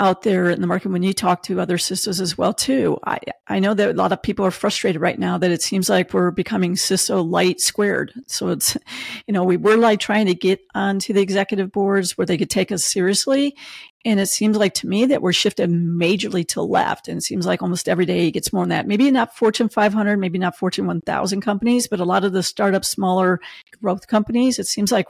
out 0.00 0.22
there 0.22 0.50
in 0.50 0.60
the 0.60 0.66
market 0.66 0.90
when 0.90 1.04
you 1.04 1.12
talk 1.12 1.42
to 1.44 1.60
other 1.60 1.78
CISOs 1.78 2.20
as 2.20 2.36
well 2.36 2.52
too. 2.52 2.98
I, 3.06 3.18
I 3.46 3.60
know 3.60 3.74
that 3.74 3.90
a 3.90 3.92
lot 3.92 4.10
of 4.10 4.22
people 4.22 4.44
are 4.44 4.50
frustrated 4.50 5.00
right 5.00 5.18
now 5.18 5.38
that 5.38 5.52
it 5.52 5.62
seems 5.62 5.88
like 5.88 6.12
we're 6.12 6.32
becoming 6.32 6.74
CISO 6.74 7.28
light 7.28 7.60
squared. 7.60 8.12
So 8.26 8.48
it's, 8.48 8.76
you 9.28 9.32
know, 9.32 9.44
we 9.44 9.56
were 9.56 9.76
like 9.76 10.00
trying 10.00 10.26
to 10.26 10.34
get 10.34 10.60
onto 10.74 11.12
the 11.12 11.20
executive 11.20 11.70
boards 11.70 12.18
where 12.18 12.26
they 12.26 12.36
could 12.36 12.50
take 12.50 12.72
us 12.72 12.84
seriously. 12.84 13.56
And 14.04 14.18
it 14.18 14.26
seems 14.26 14.56
like 14.56 14.74
to 14.74 14.88
me 14.88 15.06
that 15.06 15.22
we're 15.22 15.32
shifted 15.32 15.70
majorly 15.70 16.46
to 16.48 16.62
left. 16.62 17.06
And 17.06 17.18
it 17.18 17.22
seems 17.22 17.46
like 17.46 17.62
almost 17.62 17.88
every 17.88 18.04
day 18.04 18.26
it 18.26 18.32
gets 18.32 18.52
more 18.52 18.64
than 18.64 18.70
that. 18.70 18.88
Maybe 18.88 19.10
not 19.12 19.36
Fortune 19.36 19.68
500, 19.68 20.18
maybe 20.18 20.38
not 20.38 20.58
Fortune 20.58 20.86
1000 20.86 21.40
companies, 21.40 21.86
but 21.86 22.00
a 22.00 22.04
lot 22.04 22.24
of 22.24 22.32
the 22.32 22.42
startup, 22.42 22.84
smaller 22.84 23.40
growth 23.80 24.08
companies, 24.08 24.58
it 24.58 24.66
seems 24.66 24.90
like 24.90 25.06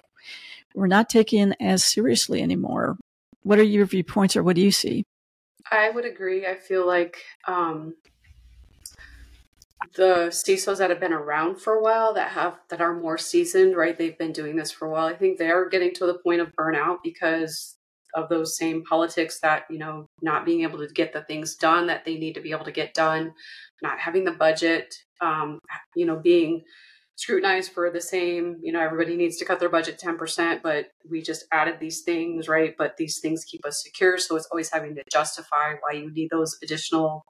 we're 0.75 0.87
not 0.89 1.09
taken 1.09 1.55
as 1.61 1.83
seriously 1.83 2.43
anymore 2.43 2.99
what 3.45 3.59
are 3.59 3.63
your 3.63 3.87
viewpoints 3.87 4.37
or 4.37 4.43
what 4.43 4.57
do 4.57 4.63
you 4.63 4.73
see? 4.73 5.05
I 5.71 5.91
would 5.91 6.05
agree. 6.05 6.47
I 6.47 6.57
feel 6.57 6.87
like 6.87 7.19
um, 7.47 7.95
the 9.95 10.29
CISOs 10.29 10.79
that 10.79 10.91
have 10.91 11.01
been 11.01 11.13
around 11.13 11.61
for 11.61 11.75
a 11.75 11.83
while 11.83 12.15
that 12.15 12.31
have 12.33 12.59
that 12.71 12.81
are 12.81 12.95
more 12.95 13.17
seasoned, 13.19 13.77
right? 13.77 13.97
They've 13.97 14.19
been 14.19 14.33
doing 14.33 14.57
this 14.57 14.71
for 14.71 14.87
a 14.87 14.91
while. 14.91 15.07
I 15.07 15.15
think 15.15 15.39
they're 15.39 15.69
getting 15.69 15.95
to 15.95 16.07
the 16.07 16.19
point 16.19 16.41
of 16.41 16.55
burnout 16.57 16.99
because 17.03 17.77
of 18.15 18.29
those 18.29 18.57
same 18.57 18.83
politics 18.85 19.41
that, 19.41 19.65
you 19.69 19.79
know, 19.79 20.09
not 20.23 20.45
being 20.45 20.63
able 20.63 20.79
to 20.79 20.93
get 20.93 21.13
the 21.13 21.23
things 21.23 21.57
done 21.57 21.87
that 21.89 22.05
they 22.05 22.17
need 22.17 22.35
to 22.35 22.41
be 22.41 22.53
able 22.53 22.65
to 22.65 22.73
get 22.73 22.95
done, 22.95 23.35
not 23.83 23.99
having 23.99 24.25
the 24.25 24.33
budget, 24.33 24.95
um, 25.21 25.59
you 25.97 26.07
know, 26.07 26.17
being 26.17 26.63
scrutinized 27.17 27.73
for 27.73 27.91
the 27.91 28.01
same, 28.01 28.59
you 28.63 28.73
know, 28.73 28.81
everybody 28.81 29.17
needs 29.17 29.37
to 29.37 29.45
cut 29.45 29.61
their 29.61 29.69
budget 29.69 30.01
10%, 30.03 30.63
but 30.63 30.87
we 31.09 31.23
just 31.23 31.45
added 31.53 31.77
these 31.79 32.03
things, 32.03 32.49
right? 32.49 32.75
But 32.77 32.97
these 32.97 33.21
things 33.21 33.45
keep 33.45 33.65
us 33.65 33.83
secure. 33.83 34.19
So 34.19 34.37
it's 34.37 34.49
always 34.51 34.71
having 34.71 34.95
to 34.97 35.03
justify 35.11 35.75
why 35.81 35.99
you 35.99 36.13
need 36.13 36.31
those 36.31 36.59
additional 36.63 37.25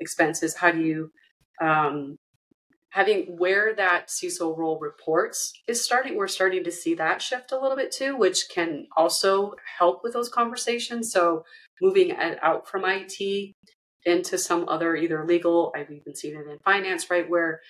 expenses. 0.00 0.56
How 0.56 0.72
do 0.72 0.80
you, 0.80 1.10
um, 1.62 2.16
having 2.90 3.36
where 3.38 3.74
that 3.74 4.08
CISO 4.08 4.56
role 4.56 4.78
reports 4.80 5.52
is 5.68 5.84
starting, 5.84 6.16
we're 6.16 6.26
starting 6.26 6.64
to 6.64 6.72
see 6.72 6.94
that 6.94 7.22
shift 7.22 7.52
a 7.52 7.58
little 7.58 7.76
bit 7.76 7.92
too, 7.92 8.16
which 8.16 8.46
can 8.52 8.86
also 8.96 9.54
help 9.78 10.00
with 10.02 10.14
those 10.14 10.28
conversations. 10.28 11.12
So 11.12 11.44
moving 11.80 12.12
out 12.16 12.66
from 12.66 12.84
IT 12.84 13.54
into 14.04 14.38
some 14.38 14.68
other 14.68 14.96
either 14.96 15.24
legal, 15.24 15.72
I've 15.76 15.90
even 15.90 16.16
seen 16.16 16.34
it 16.34 16.50
in 16.50 16.58
finance, 16.64 17.08
right? 17.08 17.28
Where 17.28 17.60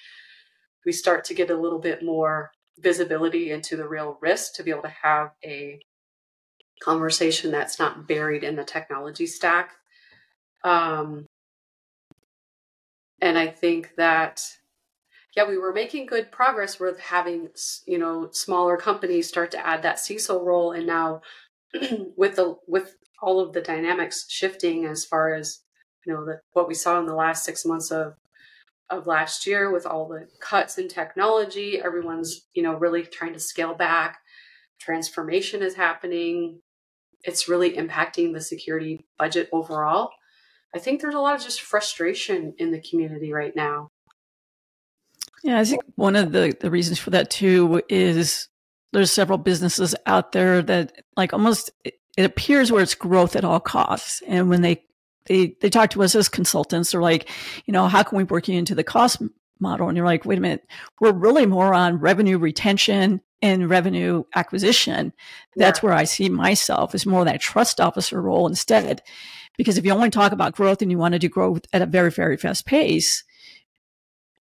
we 0.85 0.93
start 0.93 1.25
to 1.25 1.35
get 1.35 1.51
a 1.51 1.57
little 1.57 1.79
bit 1.79 2.03
more 2.03 2.51
visibility 2.79 3.51
into 3.51 3.77
the 3.77 3.89
real 3.89 4.19
risk 4.21 4.55
to 4.55 4.63
be 4.63 4.71
able 4.71 4.83
to 4.83 4.95
have 5.03 5.33
a 5.45 5.81
conversation 6.81 7.51
that's 7.51 7.79
not 7.79 8.07
buried 8.07 8.45
in 8.45 8.57
the 8.57 8.65
technology 8.65 9.27
stack. 9.27 9.73
Um, 10.65 11.27
and 13.21 13.37
I 13.37 13.49
think 13.49 13.97
that, 13.97 14.43
yeah, 15.37 15.49
we 15.49 15.59
were 15.59 15.73
making 15.73 16.07
good 16.07 16.31
progress 16.31 16.79
with 16.79 17.01
having, 17.01 17.49
you 17.87 17.99
know, 17.99 18.29
smaller 18.33 18.77
companies 18.77 19.29
start 19.29 19.51
to 19.53 19.67
add 19.67 19.83
that 19.83 19.97
CISO 19.97 20.43
role. 20.43 20.73
And 20.73 20.87
now 20.87 21.23
with 22.17 22.37
the, 22.37 22.57
with 22.67 22.97
all 23.21 23.41
of 23.41 23.53
the 23.53 23.61
dynamics 23.61 24.27
shifting 24.29 24.85
as 24.85 25.05
far 25.05 25.35
as, 25.35 25.61
you 26.07 26.13
know, 26.13 26.25
the, 26.25 26.41
what 26.53 26.69
we 26.69 26.75
saw 26.75 26.99
in 27.01 27.07
the 27.07 27.15
last 27.15 27.45
six 27.45 27.65
months 27.65 27.91
of 27.91 28.15
of 28.91 29.07
last 29.07 29.47
year 29.47 29.71
with 29.71 29.87
all 29.87 30.09
the 30.09 30.29
cuts 30.41 30.79
in 30.79 30.89
technology. 30.89 31.81
Everyone's 31.81 32.47
you 32.55 32.63
know 32.63 32.75
really 32.75 33.03
trying 33.03 33.33
to 33.35 33.41
scale 33.41 33.75
back. 33.75 34.19
Transformation 34.81 35.63
is 35.63 35.75
happening. 35.75 36.61
It's 37.25 37.49
really 37.49 37.73
impacting 37.73 38.33
the 38.33 38.41
security 38.41 39.07
budget 39.19 39.49
overall. 39.53 40.11
I 40.75 40.79
think 40.79 41.01
there's 41.01 41.15
a 41.15 41.21
lot 41.21 41.35
of 41.35 41.43
just 41.43 41.61
frustration 41.61 42.55
in 42.59 42.71
the 42.71 42.81
community 42.81 43.33
right 43.33 43.55
now. 43.55 43.91
Yeah 45.43 45.59
i 45.59 45.65
think 45.65 45.83
one 45.95 46.17
of 46.17 46.33
the, 46.33 46.57
the 46.61 46.71
reasons 46.71 46.99
for 46.99 47.11
that 47.11 47.31
too 47.31 47.81
is 47.89 48.49
there's 48.93 49.13
several 49.13 49.39
businesses 49.39 49.95
out 50.07 50.33
there 50.33 50.63
that 50.63 51.05
like 51.17 51.33
almost 51.33 51.71
it 52.19 52.25
appears 52.25 52.73
where 52.73 52.83
it's 52.83 52.97
growth 52.97 53.37
at 53.37 53.45
all 53.45 53.61
costs. 53.61 54.25
And 54.27 54.49
when 54.49 54.61
they 54.61 54.83
they 55.29 55.55
they 55.61 55.71
talk 55.71 55.91
to 55.91 56.03
us 56.03 56.15
as 56.15 56.29
consultants. 56.29 56.91
They're 56.91 57.03
like, 57.03 57.29
you 57.67 57.73
know, 57.73 57.87
how 57.87 58.03
can 58.03 58.19
we 58.19 58.25
work 58.25 58.49
you 58.49 58.59
into 58.59 58.75
the 58.75 58.85
cost 58.85 59.23
model? 59.61 59.89
And 59.89 59.97
you're 59.97 60.07
like, 60.07 60.25
wait 60.25 60.39
a 60.39 60.41
minute, 60.41 60.67
we're 61.01 61.13
really 61.13 61.47
more 61.47 61.75
on 61.75 61.99
revenue 61.99 62.39
retention 62.39 63.21
and 63.41 63.71
revenue 63.71 64.25
acquisition. 64.35 65.13
That's 65.57 65.79
yeah. 65.79 65.87
where 65.87 65.95
I 65.95 66.05
see 66.05 66.29
myself 66.29 66.95
as 66.95 67.07
more 67.07 67.25
that 67.25 67.41
trust 67.41 67.81
officer 67.81 68.21
role 68.21 68.47
instead. 68.47 69.03
Because 69.57 69.77
if 69.77 69.85
you 69.85 69.93
only 69.93 70.11
talk 70.11 70.33
about 70.33 70.55
growth 70.55 70.83
and 70.83 70.91
you 70.91 70.99
want 70.99 71.13
to 71.13 71.19
do 71.19 71.29
growth 71.29 71.63
at 71.73 71.83
a 71.83 71.87
very, 71.87 72.11
very 72.11 72.37
fast 72.37 72.65
pace, 72.65 73.25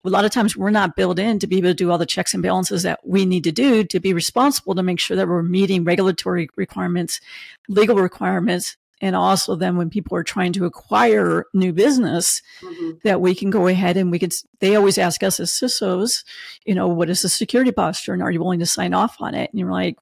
a 0.05 0.09
lot 0.09 0.23
of 0.23 0.31
times 0.31 0.55
we're 0.55 0.69
not 0.69 0.95
built 0.95 1.19
in 1.19 1.39
to 1.39 1.47
be 1.47 1.57
able 1.57 1.69
to 1.69 1.73
do 1.73 1.91
all 1.91 1.97
the 1.97 2.05
checks 2.05 2.33
and 2.33 2.41
balances 2.41 2.83
that 2.83 2.99
we 3.03 3.25
need 3.25 3.43
to 3.43 3.51
do 3.51 3.83
to 3.83 3.99
be 3.99 4.13
responsible 4.13 4.75
to 4.75 4.83
make 4.83 4.99
sure 4.99 5.17
that 5.17 5.27
we're 5.27 5.43
meeting 5.43 5.83
regulatory 5.83 6.47
requirements, 6.55 7.19
legal 7.67 7.97
requirements, 7.97 8.77
and 9.01 9.15
also 9.15 9.55
then 9.55 9.77
when 9.77 9.89
people 9.89 10.17
are 10.17 10.23
trying 10.23 10.53
to 10.53 10.65
acquire 10.65 11.45
new 11.53 11.73
business 11.73 12.41
mm-hmm. 12.61 12.91
that 13.03 13.21
we 13.21 13.33
can 13.33 13.49
go 13.49 13.67
ahead 13.67 13.97
and 13.97 14.11
we 14.11 14.19
could 14.19 14.33
they 14.59 14.75
always 14.75 14.97
ask 14.97 15.23
us 15.23 15.39
as 15.39 15.51
CISOs, 15.51 16.23
you 16.65 16.75
know, 16.75 16.87
what 16.87 17.09
is 17.09 17.21
the 17.21 17.29
security 17.29 17.71
posture 17.71 18.13
and 18.13 18.21
are 18.21 18.31
you 18.31 18.39
willing 18.39 18.59
to 18.59 18.65
sign 18.65 18.93
off 18.93 19.17
on 19.19 19.35
it? 19.35 19.49
And 19.51 19.59
you're 19.59 19.71
like, 19.71 19.97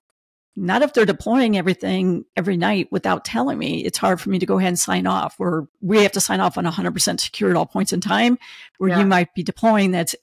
not 0.60 0.82
if 0.82 0.92
they're 0.92 1.06
deploying 1.06 1.56
everything 1.56 2.26
every 2.36 2.58
night 2.58 2.92
without 2.92 3.24
telling 3.24 3.60
me. 3.60 3.86
It's 3.86 4.00
hard 4.00 4.20
for 4.20 4.32
me 4.32 4.40
to 4.40 4.46
go 4.46 4.58
ahead 4.58 4.70
and 4.70 4.80
sign 4.80 5.06
off, 5.06 5.36
or 5.40 5.68
we 5.82 6.02
have 6.02 6.12
to 6.14 6.20
sign 6.20 6.40
off 6.40 6.58
on 6.58 6.66
100% 6.66 7.20
secure 7.20 7.52
at 7.52 7.56
all 7.56 7.68
points 7.68 7.94
in 7.94 8.02
time, 8.02 8.40
where 8.80 8.90
yeah. 8.90 9.00
you 9.00 9.06
might 9.06 9.36
be 9.36 9.44
deploying 9.44 9.92
that's 9.92 10.16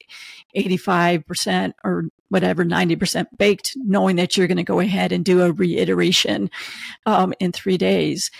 85% 0.56 1.74
or 1.84 2.06
whatever, 2.30 2.64
90% 2.64 3.26
baked, 3.38 3.74
knowing 3.76 4.16
that 4.16 4.36
you're 4.36 4.48
going 4.48 4.56
to 4.56 4.64
go 4.64 4.80
ahead 4.80 5.12
and 5.12 5.24
do 5.24 5.40
a 5.42 5.52
reiteration 5.52 6.50
um, 7.06 7.32
in 7.38 7.52
three 7.52 7.78
days 7.78 8.32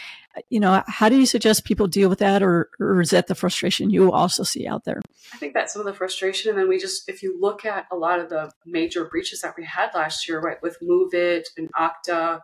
you 0.49 0.61
know, 0.61 0.83
how 0.87 1.09
do 1.09 1.17
you 1.17 1.27
suggest 1.27 1.65
people 1.65 1.87
deal 1.87 2.09
with 2.09 2.19
that, 2.19 2.43
or, 2.43 2.71
or 2.81 3.01
is 3.01 3.11
that 3.11 3.27
the 3.27 3.35
frustration 3.35 3.91
you 3.91 4.13
also 4.13 4.43
see 4.43 4.67
out 4.67 4.85
there? 4.85 5.01
I 5.33 5.37
think 5.39 5.55
that's 5.55 5.73
some 5.73 5.81
of 5.81 5.87
the 5.87 5.95
frustration. 5.95 6.51
And 6.51 6.59
then 6.59 6.69
we 6.69 6.79
just, 6.79 7.09
if 7.09 7.23
you 7.23 7.39
look 7.41 7.65
at 7.65 7.87
a 7.91 7.97
lot 7.97 8.21
of 8.21 8.29
the 8.29 8.51
major 8.67 9.05
breaches 9.05 9.41
that 9.41 9.55
we 9.57 9.65
had 9.65 9.91
last 9.95 10.29
year, 10.29 10.41
right, 10.41 10.63
with 10.63 10.79
MOVEit 10.83 11.45
and 11.57 11.71
Okta, 11.73 12.41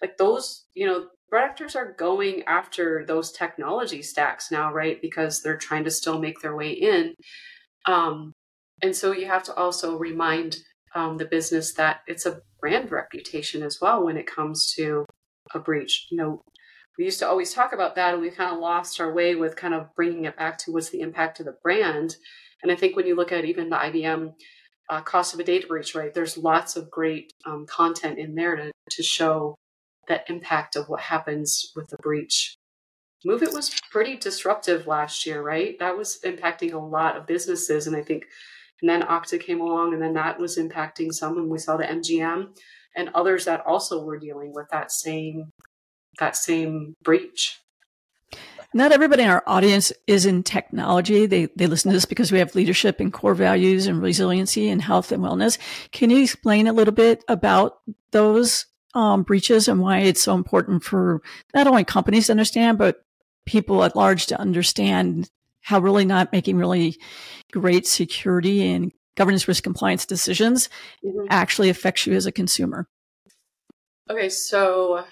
like 0.00 0.16
those, 0.16 0.64
you 0.74 0.86
know, 0.86 1.06
threat 1.30 1.44
actors 1.44 1.74
are 1.74 1.92
going 1.98 2.42
after 2.44 3.04
those 3.06 3.32
technology 3.32 4.02
stacks 4.02 4.50
now, 4.50 4.72
right, 4.72 5.00
because 5.00 5.42
they're 5.42 5.56
trying 5.56 5.84
to 5.84 5.90
still 5.90 6.18
make 6.18 6.40
their 6.40 6.54
way 6.54 6.72
in. 6.72 7.14
Um, 7.86 8.32
And 8.82 8.96
so 8.96 9.12
you 9.12 9.26
have 9.26 9.44
to 9.44 9.54
also 9.54 9.96
remind 9.96 10.56
um, 10.94 11.16
the 11.16 11.24
business 11.24 11.74
that 11.74 12.00
it's 12.06 12.26
a 12.26 12.40
brand 12.60 12.90
reputation 12.90 13.62
as 13.62 13.78
well 13.80 14.04
when 14.04 14.16
it 14.16 14.26
comes 14.26 14.72
to 14.76 15.06
a 15.54 15.58
breach. 15.58 16.08
You 16.10 16.16
know, 16.18 16.42
we 16.98 17.04
used 17.04 17.18
to 17.20 17.28
always 17.28 17.52
talk 17.52 17.72
about 17.72 17.94
that, 17.94 18.14
and 18.14 18.22
we 18.22 18.30
kind 18.30 18.52
of 18.52 18.60
lost 18.60 19.00
our 19.00 19.12
way 19.12 19.34
with 19.34 19.56
kind 19.56 19.74
of 19.74 19.94
bringing 19.94 20.24
it 20.24 20.36
back 20.36 20.58
to 20.58 20.72
what's 20.72 20.90
the 20.90 21.00
impact 21.00 21.40
of 21.40 21.46
the 21.46 21.56
brand. 21.62 22.16
And 22.62 22.70
I 22.70 22.76
think 22.76 22.96
when 22.96 23.06
you 23.06 23.16
look 23.16 23.32
at 23.32 23.44
even 23.44 23.70
the 23.70 23.76
IBM 23.76 24.34
uh, 24.90 25.00
cost 25.00 25.34
of 25.34 25.40
a 25.40 25.44
data 25.44 25.66
breach, 25.66 25.94
right, 25.94 26.12
there's 26.12 26.36
lots 26.36 26.76
of 26.76 26.90
great 26.90 27.32
um, 27.46 27.66
content 27.66 28.18
in 28.18 28.34
there 28.34 28.56
to, 28.56 28.70
to 28.90 29.02
show 29.02 29.56
that 30.08 30.28
impact 30.28 30.76
of 30.76 30.88
what 30.88 31.00
happens 31.00 31.72
with 31.74 31.88
the 31.88 31.96
breach. 32.02 32.56
MOVEit 33.26 33.54
was 33.54 33.70
pretty 33.90 34.16
disruptive 34.16 34.86
last 34.86 35.26
year, 35.26 35.42
right? 35.42 35.78
That 35.78 35.96
was 35.96 36.18
impacting 36.24 36.72
a 36.72 36.78
lot 36.78 37.16
of 37.16 37.26
businesses. 37.26 37.86
And 37.86 37.96
I 37.96 38.02
think, 38.02 38.24
and 38.80 38.90
then 38.90 39.02
Okta 39.02 39.40
came 39.40 39.60
along, 39.60 39.94
and 39.94 40.02
then 40.02 40.14
that 40.14 40.40
was 40.40 40.58
impacting 40.58 41.12
some. 41.12 41.38
And 41.38 41.48
we 41.48 41.58
saw 41.58 41.76
the 41.76 41.84
MGM 41.84 42.48
and 42.96 43.10
others 43.14 43.44
that 43.44 43.64
also 43.64 44.04
were 44.04 44.18
dealing 44.18 44.52
with 44.52 44.66
that 44.70 44.90
same 44.90 45.50
that 46.18 46.36
same 46.36 46.96
breach. 47.02 47.58
Not 48.74 48.92
everybody 48.92 49.22
in 49.22 49.28
our 49.28 49.42
audience 49.46 49.92
is 50.06 50.24
in 50.24 50.42
technology. 50.42 51.26
They, 51.26 51.46
they 51.56 51.66
listen 51.66 51.90
to 51.90 51.96
this 51.96 52.06
because 52.06 52.32
we 52.32 52.38
have 52.38 52.54
leadership 52.54 53.00
and 53.00 53.12
core 53.12 53.34
values 53.34 53.86
and 53.86 54.00
resiliency 54.00 54.68
and 54.68 54.80
health 54.80 55.12
and 55.12 55.22
wellness. 55.22 55.58
Can 55.90 56.08
you 56.08 56.22
explain 56.22 56.66
a 56.66 56.72
little 56.72 56.94
bit 56.94 57.22
about 57.28 57.80
those 58.12 58.64
um, 58.94 59.24
breaches 59.24 59.68
and 59.68 59.80
why 59.80 59.98
it's 59.98 60.22
so 60.22 60.34
important 60.34 60.84
for 60.84 61.20
not 61.54 61.66
only 61.66 61.84
companies 61.84 62.26
to 62.26 62.32
understand, 62.32 62.78
but 62.78 63.04
people 63.44 63.84
at 63.84 63.96
large 63.96 64.26
to 64.26 64.40
understand 64.40 65.30
how 65.60 65.78
really 65.78 66.04
not 66.04 66.32
making 66.32 66.56
really 66.56 66.96
great 67.52 67.86
security 67.86 68.66
and 68.66 68.92
governance 69.16 69.46
risk 69.46 69.62
compliance 69.62 70.06
decisions 70.06 70.68
mm-hmm. 71.04 71.26
actually 71.30 71.68
affects 71.68 72.06
you 72.06 72.14
as 72.14 72.26
a 72.26 72.32
consumer? 72.32 72.88
Okay, 74.10 74.28
so 74.28 75.04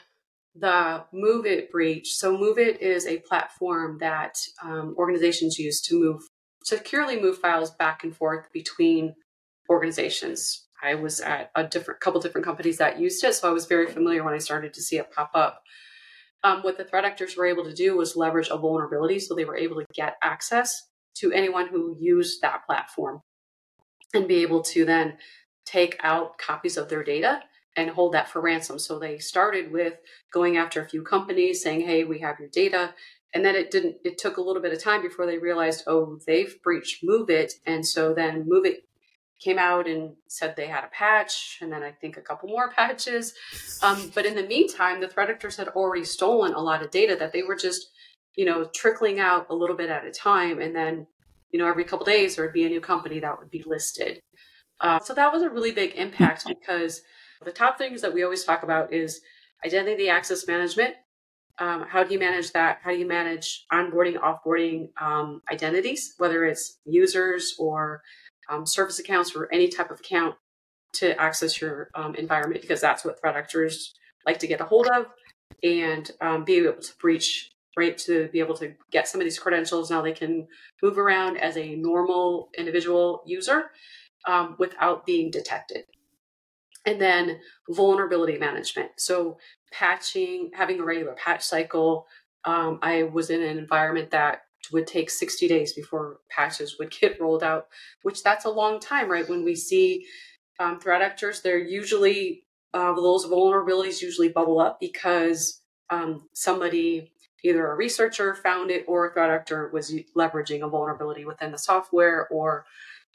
the 0.54 1.04
MOVEit 1.14 1.70
breach. 1.70 2.14
So 2.14 2.36
MOVEit 2.36 2.78
is 2.78 3.06
a 3.06 3.18
platform 3.18 3.98
that 4.00 4.36
um, 4.62 4.94
organizations 4.98 5.58
use 5.58 5.80
to 5.82 5.98
move 5.98 6.22
securely 6.64 7.20
move 7.20 7.38
files 7.38 7.70
back 7.70 8.04
and 8.04 8.14
forth 8.14 8.46
between 8.52 9.14
organizations. 9.70 10.66
I 10.82 10.94
was 10.94 11.20
at 11.20 11.50
a 11.54 11.64
different 11.64 12.00
couple 12.00 12.20
different 12.20 12.44
companies 12.44 12.78
that 12.78 13.00
used 13.00 13.22
it, 13.24 13.34
so 13.34 13.48
I 13.48 13.52
was 13.52 13.66
very 13.66 13.86
familiar 13.86 14.24
when 14.24 14.34
I 14.34 14.38
started 14.38 14.74
to 14.74 14.82
see 14.82 14.98
it 14.98 15.12
pop 15.12 15.30
up. 15.34 15.62
Um, 16.42 16.62
what 16.62 16.78
the 16.78 16.84
threat 16.84 17.04
actors 17.04 17.36
were 17.36 17.46
able 17.46 17.64
to 17.64 17.74
do 17.74 17.96
was 17.96 18.16
leverage 18.16 18.48
a 18.50 18.56
vulnerability, 18.56 19.18
so 19.18 19.34
they 19.34 19.44
were 19.44 19.56
able 19.56 19.76
to 19.76 19.86
get 19.94 20.16
access 20.22 20.86
to 21.16 21.32
anyone 21.32 21.68
who 21.68 21.96
used 21.98 22.40
that 22.40 22.66
platform 22.66 23.20
and 24.14 24.26
be 24.26 24.42
able 24.42 24.62
to 24.62 24.84
then 24.84 25.18
take 25.66 25.98
out 26.02 26.38
copies 26.38 26.76
of 26.76 26.88
their 26.88 27.04
data 27.04 27.40
and 27.76 27.90
hold 27.90 28.12
that 28.12 28.28
for 28.28 28.40
ransom. 28.40 28.78
So 28.78 28.98
they 28.98 29.18
started 29.18 29.72
with 29.72 29.94
going 30.32 30.56
after 30.56 30.82
a 30.82 30.88
few 30.88 31.02
companies 31.02 31.62
saying, 31.62 31.82
"Hey, 31.82 32.04
we 32.04 32.20
have 32.20 32.38
your 32.38 32.48
data." 32.48 32.94
And 33.32 33.44
then 33.44 33.54
it 33.54 33.70
didn't 33.70 33.96
it 34.04 34.18
took 34.18 34.36
a 34.36 34.42
little 34.42 34.62
bit 34.62 34.72
of 34.72 34.82
time 34.82 35.02
before 35.02 35.26
they 35.26 35.38
realized, 35.38 35.84
"Oh, 35.86 36.18
they've 36.26 36.60
breached 36.62 37.04
MOVEit." 37.04 37.52
And 37.66 37.86
so 37.86 38.12
then 38.12 38.48
MOVEit 38.48 38.82
came 39.40 39.58
out 39.58 39.88
and 39.88 40.14
said 40.28 40.54
they 40.54 40.66
had 40.66 40.84
a 40.84 40.88
patch 40.88 41.58
and 41.62 41.72
then 41.72 41.82
I 41.82 41.92
think 41.92 42.16
a 42.16 42.22
couple 42.22 42.48
more 42.48 42.70
patches. 42.76 43.34
Um, 43.82 44.12
but 44.14 44.26
in 44.26 44.34
the 44.34 44.46
meantime, 44.46 45.00
the 45.00 45.08
threat 45.08 45.30
actors 45.30 45.56
had 45.56 45.68
already 45.68 46.04
stolen 46.04 46.52
a 46.54 46.60
lot 46.60 46.82
of 46.82 46.90
data 46.90 47.16
that 47.16 47.32
they 47.32 47.42
were 47.42 47.56
just, 47.56 47.90
you 48.36 48.44
know, 48.44 48.64
trickling 48.74 49.18
out 49.18 49.46
a 49.50 49.54
little 49.54 49.76
bit 49.76 49.90
at 49.90 50.04
a 50.04 50.10
time. 50.10 50.60
And 50.60 50.76
then, 50.76 51.06
you 51.50 51.58
know, 51.58 51.66
every 51.66 51.84
couple 51.84 52.04
days 52.04 52.36
there 52.36 52.44
would 52.44 52.52
be 52.52 52.66
a 52.66 52.68
new 52.68 52.80
company 52.80 53.18
that 53.20 53.38
would 53.38 53.50
be 53.50 53.64
listed. 53.66 54.20
Uh, 54.80 54.98
so 54.98 55.14
that 55.14 55.32
was 55.32 55.42
a 55.42 55.50
really 55.50 55.72
big 55.72 55.94
impact 55.94 56.44
because 56.48 57.02
the 57.44 57.52
top 57.52 57.78
things 57.78 58.02
that 58.02 58.12
we 58.12 58.22
always 58.22 58.44
talk 58.44 58.62
about 58.62 58.92
is 58.92 59.20
identity 59.64 60.08
access 60.08 60.46
management. 60.46 60.94
Um, 61.58 61.84
how 61.88 62.04
do 62.04 62.12
you 62.12 62.18
manage 62.18 62.52
that? 62.52 62.78
How 62.82 62.90
do 62.90 62.98
you 62.98 63.06
manage 63.06 63.66
onboarding, 63.72 64.16
offboarding 64.16 64.88
um, 65.00 65.42
identities, 65.50 66.14
whether 66.18 66.44
it's 66.44 66.78
users 66.84 67.54
or 67.58 68.02
um, 68.48 68.66
service 68.66 68.98
accounts 68.98 69.34
or 69.34 69.48
any 69.52 69.68
type 69.68 69.90
of 69.90 70.00
account 70.00 70.36
to 70.94 71.18
access 71.20 71.60
your 71.60 71.90
um, 71.94 72.14
environment? 72.14 72.62
Because 72.62 72.80
that's 72.80 73.04
what 73.04 73.20
threat 73.20 73.36
actors 73.36 73.94
like 74.26 74.38
to 74.38 74.46
get 74.46 74.60
a 74.60 74.64
hold 74.64 74.86
of 74.88 75.06
and 75.62 76.10
um, 76.20 76.44
be 76.44 76.56
able 76.56 76.80
to 76.80 76.92
breach 77.00 77.50
right 77.76 77.96
to 77.96 78.28
be 78.28 78.40
able 78.40 78.56
to 78.56 78.74
get 78.90 79.06
some 79.06 79.20
of 79.20 79.24
these 79.24 79.38
credentials 79.38 79.90
now 79.90 80.02
they 80.02 80.12
can 80.12 80.46
move 80.82 80.98
around 80.98 81.36
as 81.36 81.56
a 81.56 81.76
normal 81.76 82.48
individual 82.58 83.22
user 83.26 83.70
um, 84.26 84.56
without 84.58 85.06
being 85.06 85.30
detected 85.30 85.84
and 86.86 87.00
then 87.00 87.40
vulnerability 87.68 88.38
management. 88.38 88.92
So 88.98 89.38
patching, 89.72 90.50
having 90.54 90.80
a 90.80 90.84
regular 90.84 91.14
patch 91.14 91.42
cycle. 91.42 92.06
Um, 92.44 92.78
I 92.82 93.04
was 93.04 93.30
in 93.30 93.42
an 93.42 93.58
environment 93.58 94.10
that 94.10 94.42
would 94.72 94.86
take 94.86 95.10
60 95.10 95.48
days 95.48 95.72
before 95.72 96.18
patches 96.30 96.78
would 96.78 96.90
get 97.00 97.20
rolled 97.20 97.42
out, 97.42 97.68
which 98.02 98.22
that's 98.22 98.44
a 98.44 98.50
long 98.50 98.80
time, 98.80 99.10
right? 99.10 99.28
When 99.28 99.44
we 99.44 99.54
see 99.54 100.06
um, 100.58 100.80
threat 100.80 101.02
actors, 101.02 101.40
they're 101.40 101.58
usually 101.58 102.44
uh, 102.72 102.94
those 102.94 103.26
vulnerabilities 103.26 104.00
usually 104.00 104.28
bubble 104.28 104.60
up 104.60 104.78
because 104.78 105.60
um, 105.90 106.28
somebody, 106.34 107.12
either 107.42 107.68
a 107.68 107.74
researcher 107.74 108.34
found 108.34 108.70
it 108.70 108.84
or 108.86 109.08
a 109.08 109.12
threat 109.12 109.30
actor 109.30 109.70
was 109.72 109.92
leveraging 110.16 110.62
a 110.64 110.68
vulnerability 110.68 111.24
within 111.24 111.50
the 111.50 111.58
software 111.58 112.28
or 112.28 112.64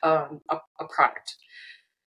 um, 0.04 0.41
a, 0.49 0.58
a, 0.80 0.86
product. 0.89 1.36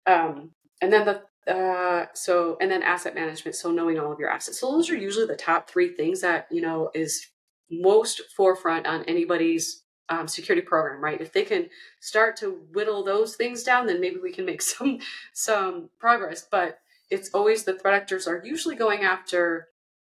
Um, 0.07 0.51
and 0.83 0.93
then 0.93 1.05
the 1.05 1.23
uh, 1.49 2.07
so 2.15 2.57
and 2.61 2.71
then 2.71 2.83
asset 2.83 3.15
management 3.15 3.55
so 3.55 3.71
knowing 3.71 3.99
all 3.99 4.13
of 4.13 4.21
your 4.21 4.31
assets. 4.31 4.61
So 4.61 4.71
those 4.73 4.91
are 4.91 4.97
usually 4.97 5.27
the 5.27 5.37
top 5.37 5.69
three 5.69 5.95
things 5.95 6.21
that 6.21 6.47
you 6.51 6.61
know 6.61 6.91
is 6.95 7.27
most 7.71 8.23
forefront 8.37 8.87
on 8.87 9.05
anybody's 9.05 9.85
um, 10.09 10.29
security 10.29 10.67
program 10.67 11.03
right? 11.03 11.21
If 11.21 11.33
they 11.33 11.45
can 11.45 11.69
start 12.01 12.37
to 12.39 12.61
whittle 12.73 13.05
those 13.05 13.37
things 13.37 13.63
down 13.63 13.87
then 13.87 14.01
maybe 14.01 14.19
we 14.23 14.33
can 14.33 14.45
make 14.45 14.63
some 14.75 14.99
some 15.33 15.91
progress. 15.99 16.47
But 16.51 16.79
it's 17.11 17.31
always 17.33 17.65
the 17.65 17.79
threat 17.79 17.95
actors 17.95 18.27
are 18.27 18.43
usually 18.45 18.77
going 18.77 19.03
after 19.03 19.69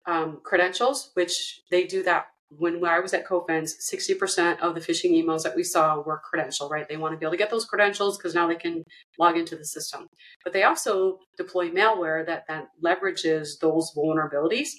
um, 0.06 0.40
credentials 0.44 1.12
which 1.14 1.62
they 1.70 1.86
do 1.86 2.04
that 2.04 2.28
when 2.58 2.84
I 2.84 3.00
was 3.00 3.14
at 3.14 3.28
Cofense, 3.28 3.72
60% 3.94 4.60
of 4.60 4.76
the 4.76 4.82
phishing 4.82 5.12
emails 5.12 5.44
that 5.44 5.56
we 5.56 5.64
saw 5.64 6.02
were 6.02 6.22
credential, 6.24 6.68
right? 6.68 6.88
They 6.88 6.98
want 6.98 7.14
to 7.14 7.18
be 7.18 7.26
able 7.26 7.32
to 7.32 7.38
get 7.38 7.50
those 7.50 7.66
credentials 7.66 8.18
because 8.18 8.36
now 8.36 8.48
they 8.48 8.56
can 8.56 8.84
log 9.18 9.38
into 9.38 9.56
the 9.56 9.66
system. 9.66 10.08
But 10.44 10.52
they 10.52 10.64
also 10.64 11.20
deploy 11.38 11.70
malware 11.70 12.26
that 12.26 12.44
then 12.50 12.68
leverages 12.84 13.60
those 13.62 13.94
vulnerabilities 13.96 14.70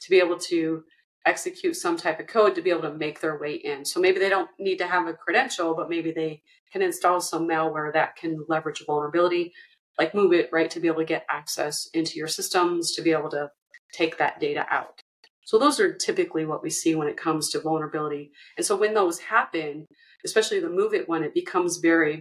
to 0.00 0.10
be 0.10 0.18
able 0.18 0.38
to 0.38 0.82
execute 1.24 1.76
some 1.76 1.96
type 1.96 2.20
of 2.20 2.26
code 2.26 2.54
to 2.54 2.62
be 2.62 2.70
able 2.70 2.82
to 2.82 2.94
make 2.94 3.20
their 3.20 3.38
way 3.38 3.54
in. 3.54 3.84
So 3.84 4.00
maybe 4.00 4.18
they 4.18 4.28
don't 4.28 4.50
need 4.58 4.76
to 4.78 4.86
have 4.86 5.06
a 5.06 5.14
credential, 5.14 5.74
but 5.74 5.88
maybe 5.88 6.12
they 6.12 6.42
can 6.72 6.82
install 6.82 7.20
some 7.20 7.48
malware 7.48 7.92
that 7.92 8.16
can 8.16 8.44
leverage 8.48 8.80
a 8.80 8.84
vulnerability, 8.84 9.52
like 9.98 10.12
MOVEit, 10.12 10.48
right, 10.52 10.70
to 10.70 10.80
be 10.80 10.88
able 10.88 10.98
to 10.98 11.04
get 11.04 11.26
access 11.30 11.88
into 11.94 12.18
your 12.18 12.28
systems, 12.28 12.92
to 12.92 13.02
be 13.02 13.12
able 13.12 13.30
to 13.30 13.50
take 13.92 14.18
that 14.18 14.40
data 14.40 14.66
out. 14.70 15.01
So 15.44 15.58
those 15.58 15.80
are 15.80 15.92
typically 15.92 16.46
what 16.46 16.62
we 16.62 16.70
see 16.70 16.94
when 16.94 17.08
it 17.08 17.16
comes 17.16 17.50
to 17.50 17.60
vulnerability. 17.60 18.32
And 18.56 18.64
so 18.64 18.76
when 18.76 18.94
those 18.94 19.18
happen, 19.18 19.86
especially 20.24 20.60
the 20.60 20.68
MOVEit 20.68 21.08
one, 21.08 21.24
it 21.24 21.34
becomes 21.34 21.78
very 21.78 22.20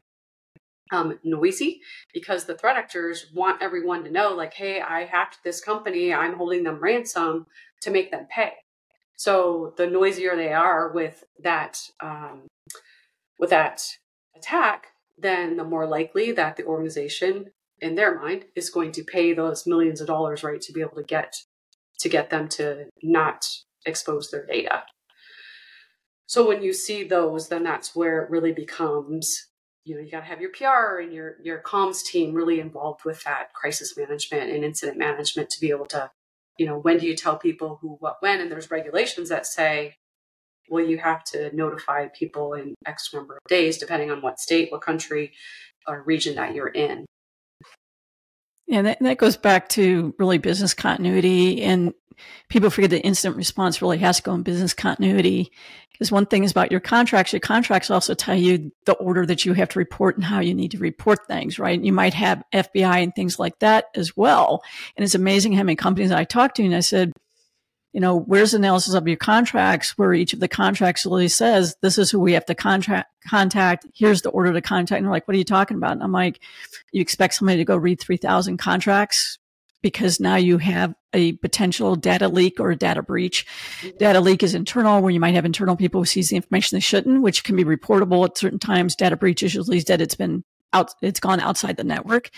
um, 0.92 1.20
noisy 1.24 1.82
because 2.14 2.46
the 2.46 2.58
threat 2.58 2.78
actors 2.78 3.28
want 3.34 3.62
everyone 3.62 4.04
to 4.04 4.12
know, 4.12 4.34
like, 4.34 4.54
hey, 4.54 4.82
I 4.82 5.06
hacked 5.06 5.38
this 5.44 5.62
company, 5.62 6.14
I'm 6.14 6.36
holding 6.36 6.64
them 6.64 6.80
ransom 6.80 7.46
to 7.82 7.92
make 7.92 8.12
them 8.12 8.28
pay. 8.30 8.54
So 9.16 9.74
the 9.78 9.88
noisier 9.88 10.36
they 10.36 10.52
are 10.52 10.92
with 10.92 11.24
that 11.44 11.80
um, 12.02 12.48
with 13.38 13.52
that 13.52 13.84
attack, 14.36 14.88
then 15.18 15.58
the 15.58 15.64
more 15.64 15.88
likely 15.88 16.32
that 16.32 16.58
the 16.58 16.64
organization, 16.66 17.52
in 17.80 17.96
their 17.96 18.20
mind, 18.20 18.46
is 18.56 18.70
going 18.70 18.92
to 18.94 19.04
pay 19.04 19.34
those 19.34 19.68
millions 19.68 20.02
of 20.02 20.08
dollars, 20.08 20.44
right, 20.44 20.62
to 20.62 20.74
be 20.74 20.82
able 20.82 20.96
to 20.96 21.04
get 21.04 21.36
to 22.02 22.10
get 22.10 22.30
them 22.30 22.48
to 22.50 22.86
not 23.02 23.48
expose 23.86 24.30
their 24.30 24.46
data. 24.46 24.84
So 26.26 26.48
when 26.48 26.64
you 26.64 26.74
see 26.74 27.04
those, 27.04 27.50
then 27.50 27.64
that's 27.64 27.96
where 27.96 28.24
it 28.24 28.30
really 28.30 28.54
becomes, 28.54 29.48
you 29.84 29.96
know, 29.96 30.02
you 30.02 30.12
got 30.12 30.22
to 30.22 30.26
have 30.26 30.42
your 30.42 30.52
PR 30.52 31.02
and 31.02 31.12
your 31.12 31.36
your 31.44 31.62
comms 31.62 32.04
team 32.04 32.34
really 32.34 32.60
involved 32.60 33.02
with 33.04 33.24
that 33.24 33.54
crisis 33.54 33.98
management 33.98 34.50
and 34.50 34.64
incident 34.64 34.98
management 34.98 35.50
to 35.50 35.60
be 35.60 35.72
able 35.72 35.88
to, 35.88 36.10
you 36.58 36.66
know, 36.66 36.78
when 36.78 36.98
do 37.00 37.06
you 37.06 37.16
tell 37.16 37.38
people 37.38 37.80
who, 37.82 37.98
what, 38.00 38.18
when? 38.22 38.40
And 38.40 38.52
there's 38.52 38.72
regulations 38.72 39.30
that 39.30 39.46
say, 39.46 39.96
well, 40.70 40.86
you 40.86 41.00
have 41.00 41.24
to 41.26 41.54
notify 41.54 42.08
people 42.08 42.54
in 42.54 42.76
X 42.86 43.14
number 43.14 43.34
of 43.34 43.50
days, 43.50 43.78
depending 43.78 44.10
on 44.10 44.22
what 44.22 44.40
state, 44.40 44.72
what 44.72 44.82
country, 44.82 45.34
or 45.86 46.02
region 46.04 46.36
that 46.36 46.56
you're 46.56 46.68
in. 46.68 47.06
And 48.72 48.88
that, 48.88 49.00
that 49.02 49.18
goes 49.18 49.38
back 49.38 49.70
to 49.70 50.16
really 50.18 50.38
business 50.38 50.74
continuity 50.74 51.62
and 51.62 51.94
people 52.50 52.70
forget 52.70 52.90
that 52.92 53.06
incident 53.06 53.36
response 53.36 53.82
really 53.82 53.98
has 53.98 54.18
to 54.18 54.24
go 54.24 54.34
in 54.34 54.44
business 54.44 54.74
continuity. 54.74 55.52
Because 55.92 56.12
one 56.12 56.26
thing 56.26 56.44
is 56.44 56.52
about 56.52 56.72
your 56.72 56.80
contracts, 56.80 57.34
your 57.34 57.40
contracts 57.40 57.92
also 57.92 58.14
tell 58.14 58.36
you 58.36 58.72
the 58.86 58.94
order 58.94 59.26
that 59.26 59.46
you 59.46 59.54
have 59.54 59.70
to 59.70 59.80
report 59.80 60.16
and 60.16 60.26
how 60.26 60.40
you 60.40 60.54
need 60.54 60.72
to 60.72 60.80
report 60.80 61.28
things, 61.28 61.60
right? 61.60 61.80
You 61.80 61.94
might 61.94 62.14
have 62.14 62.44
FBI 62.54 63.04
and 63.04 63.14
things 63.14 63.38
like 63.38 63.60
that 63.60 63.86
as 63.94 64.18
well. 64.18 64.64
And 64.98 65.04
it's 65.04 65.16
amazing 65.16 65.54
how 65.54 65.64
many 65.64 65.76
companies 65.76 66.12
I 66.12 66.24
talked 66.24 66.56
to 66.56 66.64
and 66.64 66.76
I 66.76 66.80
said, 66.80 67.12
you 67.94 68.00
know, 68.00 68.18
where's 68.18 68.52
the 68.52 68.58
analysis 68.58 68.94
of 68.94 69.08
your 69.08 69.18
contracts 69.18 69.98
where 69.98 70.14
each 70.14 70.34
of 70.34 70.40
the 70.40 70.48
contracts 70.48 71.06
really 71.06 71.28
says, 71.28 71.76
this 71.82 71.98
is 71.98 72.10
who 72.10 72.20
we 72.20 72.34
have 72.34 72.46
to 72.46 72.56
contract, 72.56 73.10
contact. 73.28 73.86
Here's 73.94 74.22
the 74.22 74.30
order 74.30 74.54
to 74.54 74.62
contact. 74.62 74.98
And 74.98 75.06
they're 75.06 75.12
like, 75.12 75.28
what 75.28 75.36
are 75.36 75.40
you 75.40 75.44
talking 75.44 75.78
about? 75.78 75.94
And 75.94 76.04
I'm 76.04 76.12
like, 76.12 76.40
you 76.92 77.02
expect 77.02 77.34
somebody 77.34 77.58
to 77.58 77.66
go 77.66 77.76
read 77.76 78.00
3000 78.00 78.58
contracts 78.58 79.40
because 79.82 80.20
now 80.20 80.36
you 80.36 80.58
have 80.60 80.94
a 81.14 81.34
potential 81.34 81.96
data 81.96 82.30
leak 82.30 82.60
or 82.60 82.72
a 82.72 82.76
data 82.76 83.02
breach. 83.02 83.46
Data 83.98 84.22
leak 84.22 84.44
is 84.44 84.56
internal 84.56 85.02
where 85.02 85.12
you 85.12 85.20
might 85.20 85.36
have 85.36 85.46
internal 85.46 85.76
people 85.76 86.02
who 86.02 86.06
sees 86.06 86.30
the 86.30 86.36
information 86.36 86.76
they 86.76 86.82
shouldn't, 86.82 87.22
which 87.22 87.44
can 87.44 87.56
be 87.56 87.66
reportable 87.66 88.24
at 88.26 88.38
certain 88.38 88.60
times. 88.60 88.96
Data 88.96 89.18
breach 89.18 89.44
is 89.44 89.56
usually 89.56 89.80
that 89.82 90.00
it's 90.00 90.16
been 90.16 90.44
out, 90.72 90.94
it's 91.02 91.20
gone 91.20 91.40
outside 91.40 91.78
the 91.78 91.84
network. 91.84 92.30